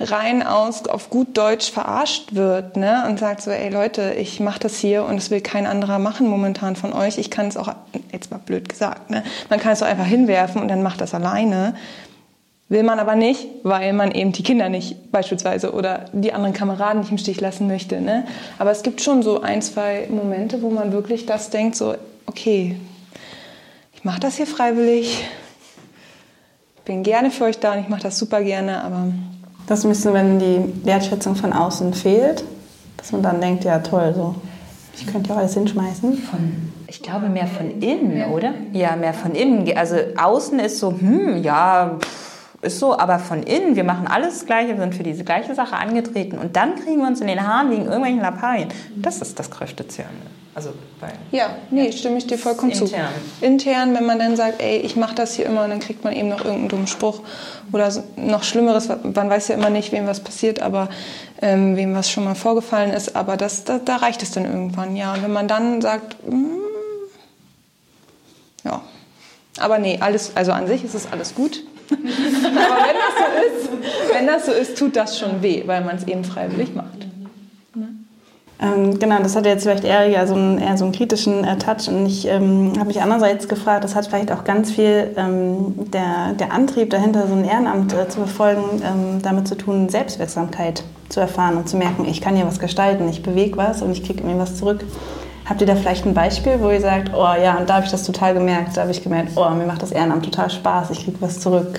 [0.00, 3.04] rein aus auf gut Deutsch verarscht wird ne?
[3.08, 6.28] und sagt so, ey Leute, ich mache das hier und es will kein anderer machen
[6.28, 7.18] momentan von euch.
[7.18, 7.74] Ich kann es auch,
[8.12, 9.24] jetzt mal blöd gesagt, ne?
[9.50, 11.74] man kann es auch einfach hinwerfen und dann macht das alleine.
[12.70, 17.00] Will man aber nicht, weil man eben die Kinder nicht beispielsweise oder die anderen Kameraden
[17.00, 18.00] nicht im Stich lassen möchte.
[18.00, 18.26] Ne?
[18.58, 21.94] Aber es gibt schon so ein, zwei Momente, wo man wirklich das denkt, so,
[22.26, 22.76] okay,
[23.94, 25.24] ich mache das hier freiwillig,
[26.84, 29.12] bin gerne für euch da und ich mache das super gerne, aber...
[29.66, 32.42] Das ist ein bisschen, wenn die Wertschätzung von außen fehlt,
[32.96, 34.34] dass man dann denkt, ja toll, so,
[34.94, 36.16] ich könnte ja alles hinschmeißen.
[36.16, 38.54] Von, ich glaube mehr von innen, oder?
[38.72, 39.70] Ja, mehr von innen.
[39.76, 41.96] Also außen ist so, hm, ja...
[41.98, 42.17] Pff
[42.60, 45.54] ist so, aber von innen, wir machen alles das Gleiche, wir sind für diese gleiche
[45.54, 48.68] Sache angetreten und dann kriegen wir uns in den Haaren wegen irgendwelchen Lappalien.
[48.96, 50.26] Das ist das Kräftezehrende.
[50.58, 53.10] Also bei ja, nee, stimme ich dir vollkommen intern.
[53.38, 53.46] zu.
[53.46, 56.12] Intern, wenn man dann sagt, ey, ich mache das hier immer und dann kriegt man
[56.12, 57.20] eben noch irgendeinen dummen Spruch
[57.72, 58.88] oder noch Schlimmeres.
[58.88, 60.88] Man weiß ja immer nicht, wem was passiert, aber
[61.40, 63.14] ähm, wem was schon mal vorgefallen ist.
[63.14, 65.14] Aber das, da, da reicht es dann irgendwann, ja.
[65.14, 66.46] Und wenn man dann sagt, mm,
[68.64, 68.80] ja,
[69.60, 71.62] aber nee, alles, also an sich ist es alles gut.
[71.90, 75.96] Aber wenn das so ist, wenn das so ist, tut das schon weh, weil man
[75.96, 77.08] es eben freiwillig macht.
[78.60, 81.56] Ähm, genau, das hat jetzt vielleicht eher, ja, so einen, eher so einen kritischen äh,
[81.58, 81.88] Touch.
[81.88, 86.32] Und ich ähm, habe mich andererseits gefragt, das hat vielleicht auch ganz viel ähm, der,
[86.32, 91.20] der Antrieb dahinter, so ein Ehrenamt äh, zu verfolgen, ähm, damit zu tun, Selbstwirksamkeit zu
[91.20, 94.24] erfahren und zu merken, ich kann hier was gestalten, ich bewege was und ich kriege
[94.24, 94.84] mir was zurück.
[95.48, 97.90] Habt ihr da vielleicht ein Beispiel, wo ihr sagt, oh ja, und da habe ich
[97.90, 101.04] das total gemerkt, da habe ich gemerkt, oh, mir macht das Ehrenamt total Spaß, ich
[101.04, 101.78] kriege was zurück.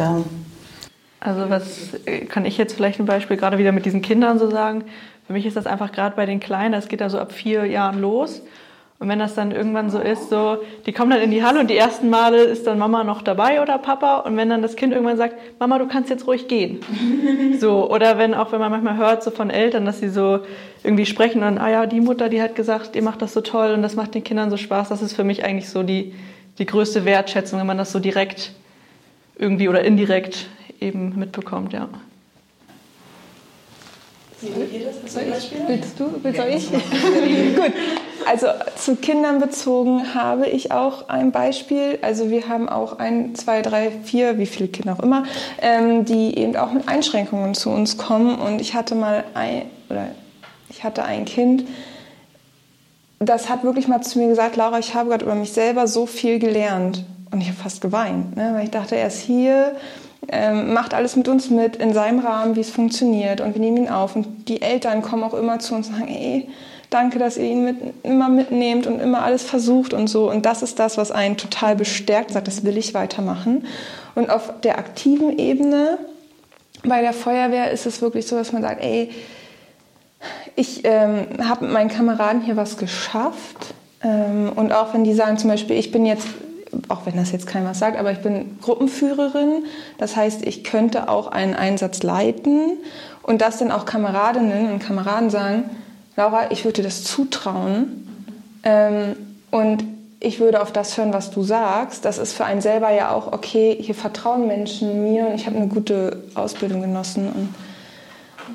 [1.19, 4.49] Also was äh, kann ich jetzt vielleicht ein Beispiel gerade wieder mit diesen Kindern so
[4.49, 4.85] sagen?
[5.27, 7.65] Für mich ist das einfach gerade bei den Kleinen, das geht da so ab vier
[7.65, 8.41] Jahren los.
[8.99, 11.69] Und wenn das dann irgendwann so ist, so, die kommen dann in die Halle und
[11.69, 14.17] die ersten Male ist dann Mama noch dabei oder Papa.
[14.17, 16.81] Und wenn dann das Kind irgendwann sagt, Mama, du kannst jetzt ruhig gehen.
[17.59, 20.39] so, oder wenn auch, wenn man manchmal hört so von Eltern, dass sie so
[20.83, 23.71] irgendwie sprechen und, ah ja, die Mutter, die hat gesagt, ihr macht das so toll
[23.71, 24.89] und das macht den Kindern so Spaß.
[24.89, 26.13] Das ist für mich eigentlich so die,
[26.57, 28.51] die größte Wertschätzung, wenn man das so direkt
[29.37, 30.47] irgendwie oder indirekt
[30.81, 31.87] eben mitbekommt, ja.
[34.41, 35.51] Soll ich?
[35.67, 36.05] Willst du?
[36.23, 36.69] Soll ich?
[37.55, 37.73] Gut.
[38.25, 41.99] Also zu Kindern bezogen habe ich auch ein Beispiel.
[42.01, 45.23] Also wir haben auch ein, zwei, drei, vier, wie viele Kinder auch immer,
[45.61, 48.35] ähm, die eben auch mit Einschränkungen zu uns kommen.
[48.39, 50.07] Und ich hatte mal ein, oder
[50.69, 51.65] ich hatte ein Kind,
[53.19, 56.05] das hat wirklich mal zu mir gesagt, Laura, ich habe gerade über mich selber so
[56.05, 57.03] viel gelernt.
[57.31, 58.53] Und ich habe fast geweint, ne?
[58.55, 59.75] weil ich dachte, er ist hier,
[60.27, 63.41] ähm, macht alles mit uns mit, in seinem Rahmen, wie es funktioniert.
[63.41, 64.15] Und wir nehmen ihn auf.
[64.15, 66.49] Und die Eltern kommen auch immer zu uns und sagen, ey,
[66.89, 70.29] danke, dass ihr ihn mit, immer mitnehmt und immer alles versucht und so.
[70.29, 73.65] Und das ist das, was einen total bestärkt, sagt, das will ich weitermachen.
[74.15, 75.97] Und auf der aktiven Ebene
[76.83, 79.09] bei der Feuerwehr ist es wirklich so, dass man sagt, ey,
[80.55, 83.73] ich ähm, habe mit meinen Kameraden hier was geschafft.
[84.03, 86.27] Ähm, und auch wenn die sagen, zum Beispiel, ich bin jetzt,
[86.87, 89.65] auch wenn das jetzt keiner sagt, aber ich bin Gruppenführerin.
[89.97, 92.77] Das heißt, ich könnte auch einen Einsatz leiten.
[93.23, 95.69] Und dass dann auch Kameradinnen und Kameraden sagen,
[96.15, 98.07] Laura, ich würde dir das zutrauen.
[98.63, 99.15] Ähm,
[99.51, 99.83] und
[100.19, 102.05] ich würde auf das hören, was du sagst.
[102.05, 105.55] Das ist für einen selber ja auch, okay, hier vertrauen Menschen mir und ich habe
[105.55, 107.29] eine gute Ausbildung genossen.
[107.29, 107.55] Und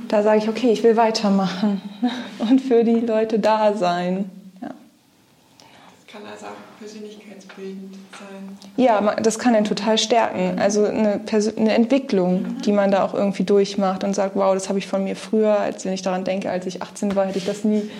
[0.08, 1.80] da sage ich, okay, ich will weitermachen
[2.38, 4.30] und für die Leute da sein.
[4.60, 4.68] Ja.
[4.68, 6.46] Das kann also
[6.84, 8.58] persönlichkeitsbildend sein.
[8.76, 10.58] Ja, das kann einen total stärken.
[10.58, 14.68] Also eine, Persön eine Entwicklung, die man da auch irgendwie durchmacht und sagt, wow, das
[14.68, 17.38] habe ich von mir früher, als wenn ich daran denke, als ich 18 war, hätte
[17.38, 17.90] ich das nie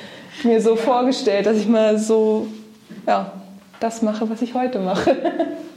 [0.43, 2.49] mir so vorgestellt, dass ich mal so
[3.07, 3.33] ja,
[3.81, 5.17] das mache, was ich heute mache.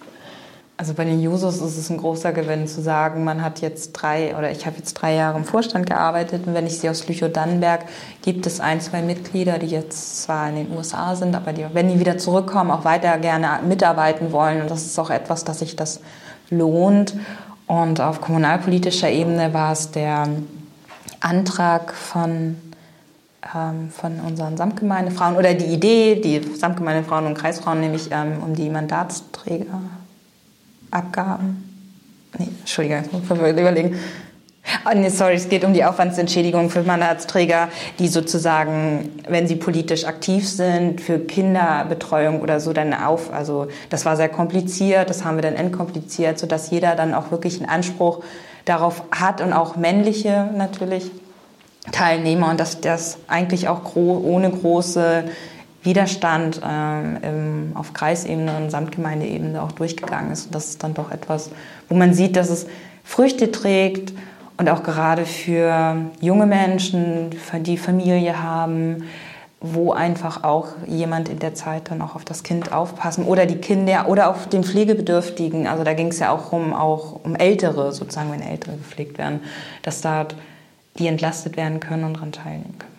[0.79, 4.37] Also bei den Jusos ist es ein großer Gewinn zu sagen, man hat jetzt drei
[4.37, 7.85] oder ich habe jetzt drei Jahre im Vorstand gearbeitet und wenn ich sehe aus Lüchow-Dannenberg,
[8.21, 11.89] gibt es ein, zwei Mitglieder, die jetzt zwar in den USA sind, aber die, wenn
[11.89, 15.75] die wieder zurückkommen, auch weiter gerne mitarbeiten wollen und das ist auch etwas, dass sich
[15.75, 15.99] das
[16.51, 17.15] lohnt.
[17.65, 20.27] Und auf kommunalpolitischer Ebene war es der
[21.21, 22.55] Antrag von
[23.55, 28.69] ähm, von unseren Samtgemeindefrauen oder die Idee, die Samtgemeindefrauen und Kreisfrauen, nämlich ähm, um die
[30.91, 31.63] Mandatsträgerabgaben.
[32.37, 33.97] Nee, Entschuldigung, ich muss überlegen.
[34.85, 37.69] Oh, nee, sorry, es geht um die Aufwandsentschädigung für Mandatsträger,
[37.99, 43.31] die sozusagen, wenn sie politisch aktiv sind, für Kinderbetreuung oder so dann auf.
[43.31, 47.61] Also das war sehr kompliziert, das haben wir dann entkompliziert, sodass jeder dann auch wirklich
[47.61, 48.23] einen Anspruch
[48.65, 51.11] darauf hat und auch männliche natürlich
[51.93, 55.23] Teilnehmer und dass das eigentlich auch gro ohne große
[55.87, 60.47] Widerstand ähm, im, auf Kreisebene und Samtgemeindeebene auch durchgegangen ist.
[60.47, 61.49] Und das ist dann doch etwas,
[61.87, 62.67] wo man sieht, dass es
[63.05, 64.11] Früchte trägt
[64.57, 67.29] und auch gerade für junge Menschen,
[67.61, 69.03] die Familie haben,
[69.61, 73.55] wo einfach auch jemand in der Zeit dann auch auf das Kind aufpassen oder die
[73.55, 75.67] Kinder oder auf den Pflegebedürftigen.
[75.67, 79.39] Also da ging es ja auch um, auch um Ältere, sozusagen, wenn Ältere gepflegt werden,
[79.83, 80.27] dass da
[80.99, 82.96] die entlastet werden können und daran teilnehmen können.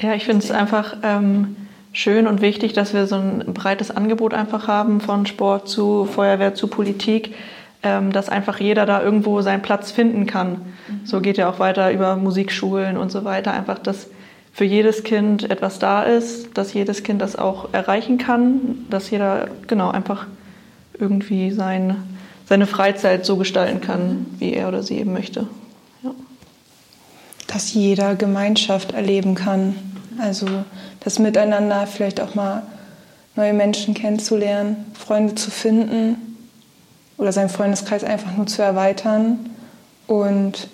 [0.00, 1.56] Ja, ich finde es einfach ähm,
[1.92, 6.54] schön und wichtig, dass wir so ein breites Angebot einfach haben von Sport zu Feuerwehr
[6.54, 7.34] zu Politik,
[7.82, 10.50] ähm, dass einfach jeder da irgendwo seinen Platz finden kann.
[10.88, 11.06] Mhm.
[11.06, 13.54] So geht ja auch weiter über Musikschulen und so weiter.
[13.54, 14.08] Einfach, dass
[14.52, 19.48] für jedes Kind etwas da ist, dass jedes Kind das auch erreichen kann, dass jeder
[19.66, 20.26] genau einfach
[20.98, 21.96] irgendwie sein,
[22.44, 25.46] seine Freizeit so gestalten kann, wie er oder sie eben möchte
[27.56, 29.76] dass jeder Gemeinschaft erleben kann.
[30.18, 30.46] Also
[31.00, 32.64] das Miteinander, vielleicht auch mal
[33.34, 36.36] neue Menschen kennenzulernen, Freunde zu finden
[37.16, 39.48] oder seinen Freundeskreis einfach nur zu erweitern
[40.06, 40.68] und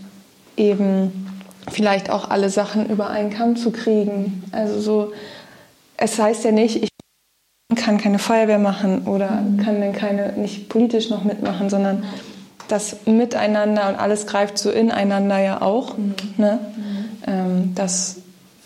[0.57, 4.43] eben vielleicht auch alle Sachen über einen Kamm zu kriegen.
[4.51, 5.13] Also so,
[5.97, 6.89] es heißt ja nicht, ich
[7.77, 9.29] kann keine Feuerwehr machen oder
[9.65, 12.03] kann dann keine, nicht politisch noch mitmachen, sondern
[12.69, 15.97] das Miteinander und alles greift so ineinander ja auch.
[15.97, 16.15] Mhm.
[16.37, 16.59] Ne?
[16.77, 17.05] Mhm.
[17.27, 18.17] Ähm, das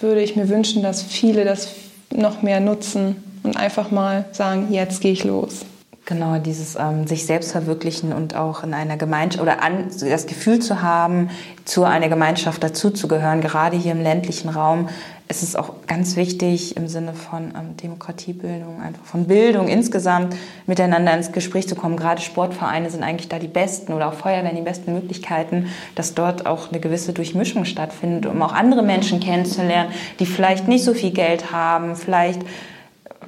[0.01, 1.68] würde ich mir wünschen, dass viele das
[2.11, 5.64] noch mehr nutzen und einfach mal sagen, jetzt gehe ich los.
[6.09, 10.61] Genau, dieses ähm, sich selbst verwirklichen und auch in einer Gemeinschaft oder an, das Gefühl
[10.61, 11.30] zu haben,
[11.64, 14.88] zu einer Gemeinschaft dazuzugehören, gerade hier im ländlichen Raum,
[15.26, 20.36] es ist auch ganz wichtig im Sinne von ähm, Demokratiebildung, einfach von Bildung insgesamt
[20.66, 21.96] miteinander ins Gespräch zu kommen.
[21.96, 26.46] Gerade Sportvereine sind eigentlich da die besten oder auch Feuerwehren die besten Möglichkeiten, dass dort
[26.46, 29.90] auch eine gewisse Durchmischung stattfindet, um auch andere Menschen kennenzulernen,
[30.20, 32.42] die vielleicht nicht so viel Geld haben, vielleicht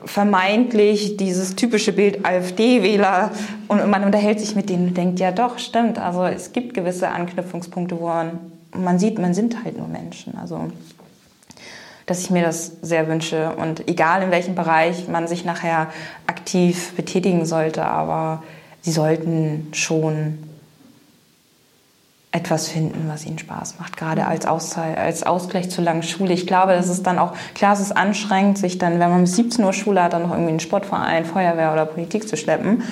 [0.04, 3.30] vermeintlich dieses typische Bild AfD-Wähler
[3.68, 7.08] und man unterhält sich mit denen und denkt, ja doch, stimmt, also es gibt gewisse
[7.08, 8.12] Anknüpfungspunkte, wo
[8.76, 10.36] man, sieht, man sind halt nur Menschen.
[10.38, 10.70] Also
[12.08, 13.54] dass ich mir das sehr wünsche.
[13.56, 15.88] Und egal in welchem Bereich man sich nachher
[16.26, 18.42] aktiv betätigen sollte, aber
[18.80, 20.38] sie sollten schon
[22.38, 26.32] etwas finden, was ihnen Spaß macht, gerade als, Auszeit, als Ausgleich zur langen Schule.
[26.32, 29.36] Ich glaube, das ist dann auch, klar, es ist anstrengend, sich dann, wenn man bis
[29.36, 32.82] 17 Uhr Schule hat, dann noch irgendwie einen Sportverein, Feuerwehr oder Politik zu schleppen.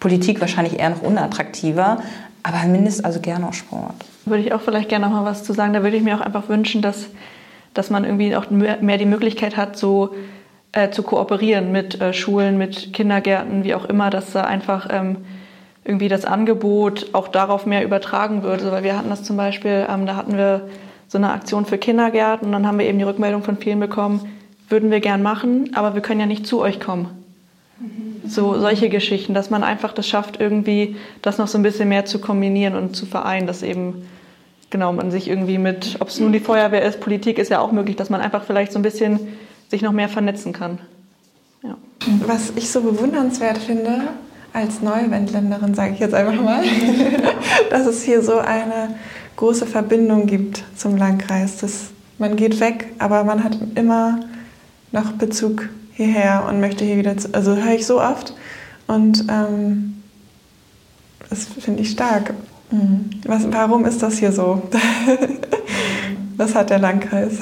[0.00, 2.02] Politik wahrscheinlich eher noch unattraktiver,
[2.42, 3.94] aber mindestens also gerne auch Sport.
[4.24, 5.72] Würde ich auch vielleicht gerne noch mal was zu sagen.
[5.72, 7.08] Da würde ich mir auch einfach wünschen, dass
[7.74, 10.14] dass man irgendwie auch mehr die Möglichkeit hat, so
[10.72, 15.18] äh, zu kooperieren mit äh, Schulen, mit Kindergärten, wie auch immer, dass da einfach ähm,
[15.84, 18.44] irgendwie das Angebot auch darauf mehr übertragen.
[18.44, 20.68] Also, weil wir hatten das zum Beispiel, ähm, da hatten wir
[21.08, 24.20] so eine Aktion für Kindergärten und dann haben wir eben die Rückmeldung von vielen bekommen,
[24.68, 27.10] würden wir gern machen, aber wir können ja nicht zu euch kommen.
[28.24, 32.04] So solche Geschichten, dass man einfach das schafft, irgendwie das noch so ein bisschen mehr
[32.04, 34.06] zu kombinieren und zu vereinen, dass eben
[34.70, 37.72] genau, man sich irgendwie mit, ob es nun die Feuerwehr ist, Politik ist ja auch
[37.72, 39.20] möglich, dass man einfach vielleicht so ein bisschen
[39.68, 40.78] sich noch mehr vernetzen kann.
[41.62, 41.76] Ja.
[42.26, 44.08] Was ich so bewundernswert finde,
[44.52, 46.62] als Neuwendländerin sage ich jetzt einfach mal,
[47.70, 48.94] dass es hier so eine
[49.36, 51.58] große Verbindung gibt zum Landkreis.
[51.58, 54.20] Das, man geht weg, aber man hat immer
[54.92, 58.34] noch Bezug hierher und möchte hier wieder, zu, also höre ich so oft
[58.86, 60.02] und ähm,
[61.30, 62.34] das finde ich stark.
[62.70, 63.10] Mhm.
[63.26, 64.62] Was, warum ist das hier so?
[66.36, 67.38] Was hat der Landkreis?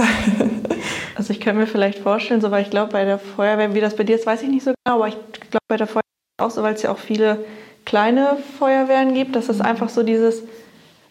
[1.15, 3.95] Also ich könnte mir vielleicht vorstellen, so weil ich glaube, bei der Feuerwehr, wie das
[3.95, 6.10] bei dir ist, weiß ich nicht so genau, aber ich glaube bei der Feuerwehr
[6.41, 7.45] auch so, weil es ja auch viele
[7.85, 10.43] kleine Feuerwehren gibt, dass es einfach so dieses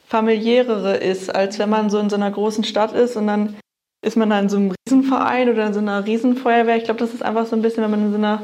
[0.08, 3.56] familiärere ist, als wenn man so in so einer großen Stadt ist und dann
[4.02, 6.78] ist man da in so einem Riesenverein oder in so einer Riesenfeuerwehr.
[6.78, 8.42] Ich glaube, das ist einfach so ein bisschen, wenn man in so einer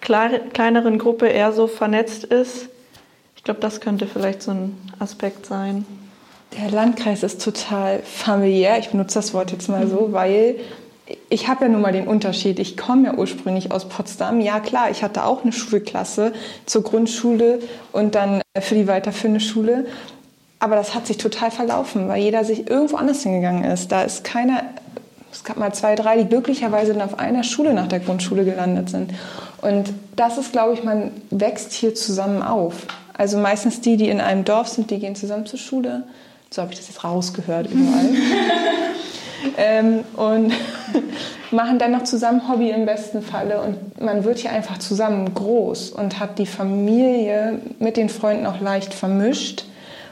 [0.00, 2.68] kleineren Gruppe eher so vernetzt ist.
[3.36, 5.86] Ich glaube, das könnte vielleicht so ein Aspekt sein.
[6.60, 8.78] Der Landkreis ist total familiär.
[8.78, 10.56] Ich benutze das Wort jetzt mal so, weil
[11.28, 12.58] ich habe ja nun mal den Unterschied.
[12.58, 14.40] Ich komme ja ursprünglich aus Potsdam.
[14.40, 16.32] Ja, klar, ich hatte auch eine Schulklasse
[16.66, 17.60] zur Grundschule
[17.92, 19.86] und dann für die weiterführende Schule.
[20.60, 23.90] Aber das hat sich total verlaufen, weil jeder sich irgendwo anders hingegangen ist.
[23.90, 24.62] Da ist keiner,
[25.32, 28.88] es gab mal zwei, drei, die glücklicherweise dann auf einer Schule nach der Grundschule gelandet
[28.88, 29.12] sind.
[29.60, 32.86] Und das ist, glaube ich, man wächst hier zusammen auf.
[33.14, 36.04] Also meistens die, die in einem Dorf sind, die gehen zusammen zur Schule.
[36.50, 38.10] So habe ich das jetzt rausgehört überall.
[39.56, 40.52] ähm, und
[41.50, 43.60] machen dann noch zusammen Hobby im besten Falle.
[43.60, 48.60] Und man wird hier einfach zusammen groß und hat die Familie mit den Freunden auch
[48.60, 49.64] leicht vermischt.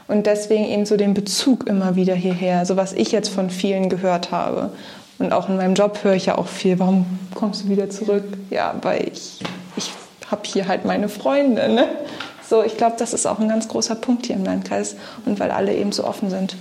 [0.07, 3.89] Und deswegen eben so den Bezug immer wieder hierher, so was ich jetzt von vielen
[3.89, 4.71] gehört habe.
[5.19, 8.23] Und auch in meinem Job höre ich ja auch viel, warum kommst du wieder zurück?
[8.49, 9.39] Ja, weil ich,
[9.77, 9.91] ich
[10.29, 11.69] habe hier halt meine Freunde.
[11.69, 11.87] Ne?
[12.47, 15.51] So, ich glaube, das ist auch ein ganz großer Punkt hier im Landkreis und weil
[15.51, 16.55] alle eben so offen sind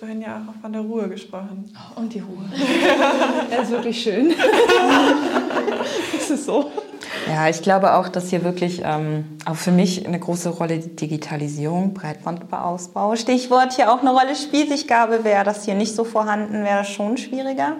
[0.00, 1.70] vorhin ja auch von der Ruhe gesprochen.
[1.76, 2.44] Oh, und die Ruhe.
[3.50, 4.32] das ist wirklich schön.
[6.14, 6.70] das ist so.
[7.28, 10.96] Ja, ich glaube auch, dass hier wirklich ähm, auch für mich eine große Rolle die
[10.96, 14.70] Digitalisierung, Breitbandausbau, Stichwort hier auch eine Rolle spielt.
[14.70, 17.76] Ich glaube, wäre das hier nicht so vorhanden, wäre das schon schwieriger.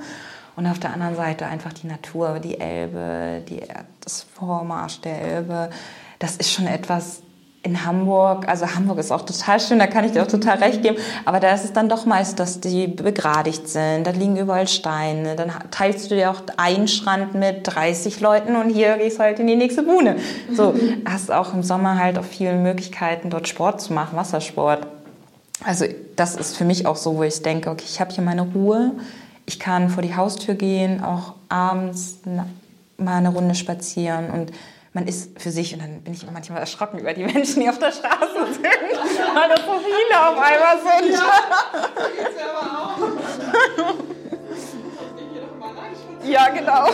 [0.57, 3.63] Und auf der anderen Seite einfach die Natur, die Elbe, die,
[4.03, 5.71] das Vormarsch der Elbe.
[6.19, 7.23] Das ist schon etwas,
[7.63, 10.83] in Hamburg, also Hamburg ist auch total schön, da kann ich dir auch total recht
[10.83, 10.97] geben,
[11.27, 15.37] aber da ist es dann doch meist, dass die begradigt sind, da liegen überall Steine,
[15.37, 19.41] dann teilst du dir auch einen Strand mit 30 Leuten und hier gehst du halt
[19.41, 20.17] in die nächste Buhne.
[20.51, 24.87] So, hast auch im Sommer halt auch viele Möglichkeiten, dort Sport zu machen, Wassersport.
[25.63, 25.85] Also
[26.17, 28.93] das ist für mich auch so, wo ich denke, okay, ich habe hier meine Ruhe,
[29.45, 32.21] ich kann vor die Haustür gehen, auch abends
[32.97, 34.53] mal eine Runde spazieren und
[34.93, 37.79] man ist für sich und dann bin ich manchmal erschrocken über die Menschen, die auf
[37.79, 41.13] der Straße sind, weil das so viele auf einmal sind.
[46.25, 46.89] Ja, ja genau.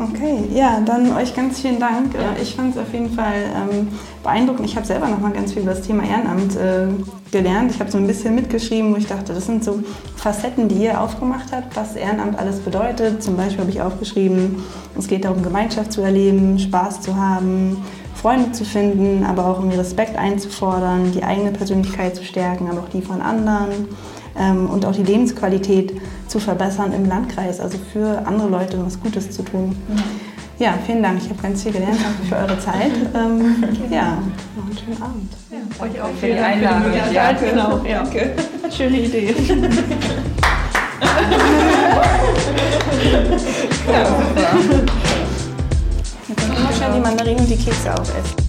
[0.00, 2.14] Okay, ja, dann euch ganz vielen Dank.
[2.14, 2.34] Ja.
[2.40, 3.88] Ich fand es auf jeden Fall ähm,
[4.22, 4.64] beeindruckend.
[4.64, 6.86] Ich habe selber noch mal ganz viel über das Thema Ehrenamt äh,
[7.30, 7.70] gelernt.
[7.70, 9.80] Ich habe so ein bisschen mitgeschrieben, wo ich dachte, das sind so
[10.16, 13.22] Facetten, die ihr aufgemacht habt, was Ehrenamt alles bedeutet.
[13.22, 14.62] Zum Beispiel habe ich aufgeschrieben,
[14.98, 17.84] es geht darum, Gemeinschaft zu erleben, Spaß zu haben,
[18.14, 22.88] Freunde zu finden, aber auch um Respekt einzufordern, die eigene Persönlichkeit zu stärken, aber auch
[22.88, 23.88] die von anderen
[24.38, 25.92] ähm, und auch die Lebensqualität
[26.28, 29.76] zu verbessern im Landkreis, also für andere Leute was Gutes zu tun.
[30.60, 31.18] Ja, vielen Dank.
[31.22, 31.98] Ich habe ganz viel gelernt.
[32.02, 32.92] Danke für eure Zeit.
[33.14, 34.18] Ähm, ja,
[34.56, 35.32] noch einen schönen Abend.
[35.50, 36.92] Ja, euch auch für die Einladung.
[37.12, 37.80] Ja, genau.
[37.82, 38.02] Ja.
[38.02, 38.32] Danke.
[38.76, 39.34] Schöne Idee.
[43.90, 44.04] ja.
[46.28, 48.39] Jetzt können wir schnell die Mandarinen und die Kekse aufessen.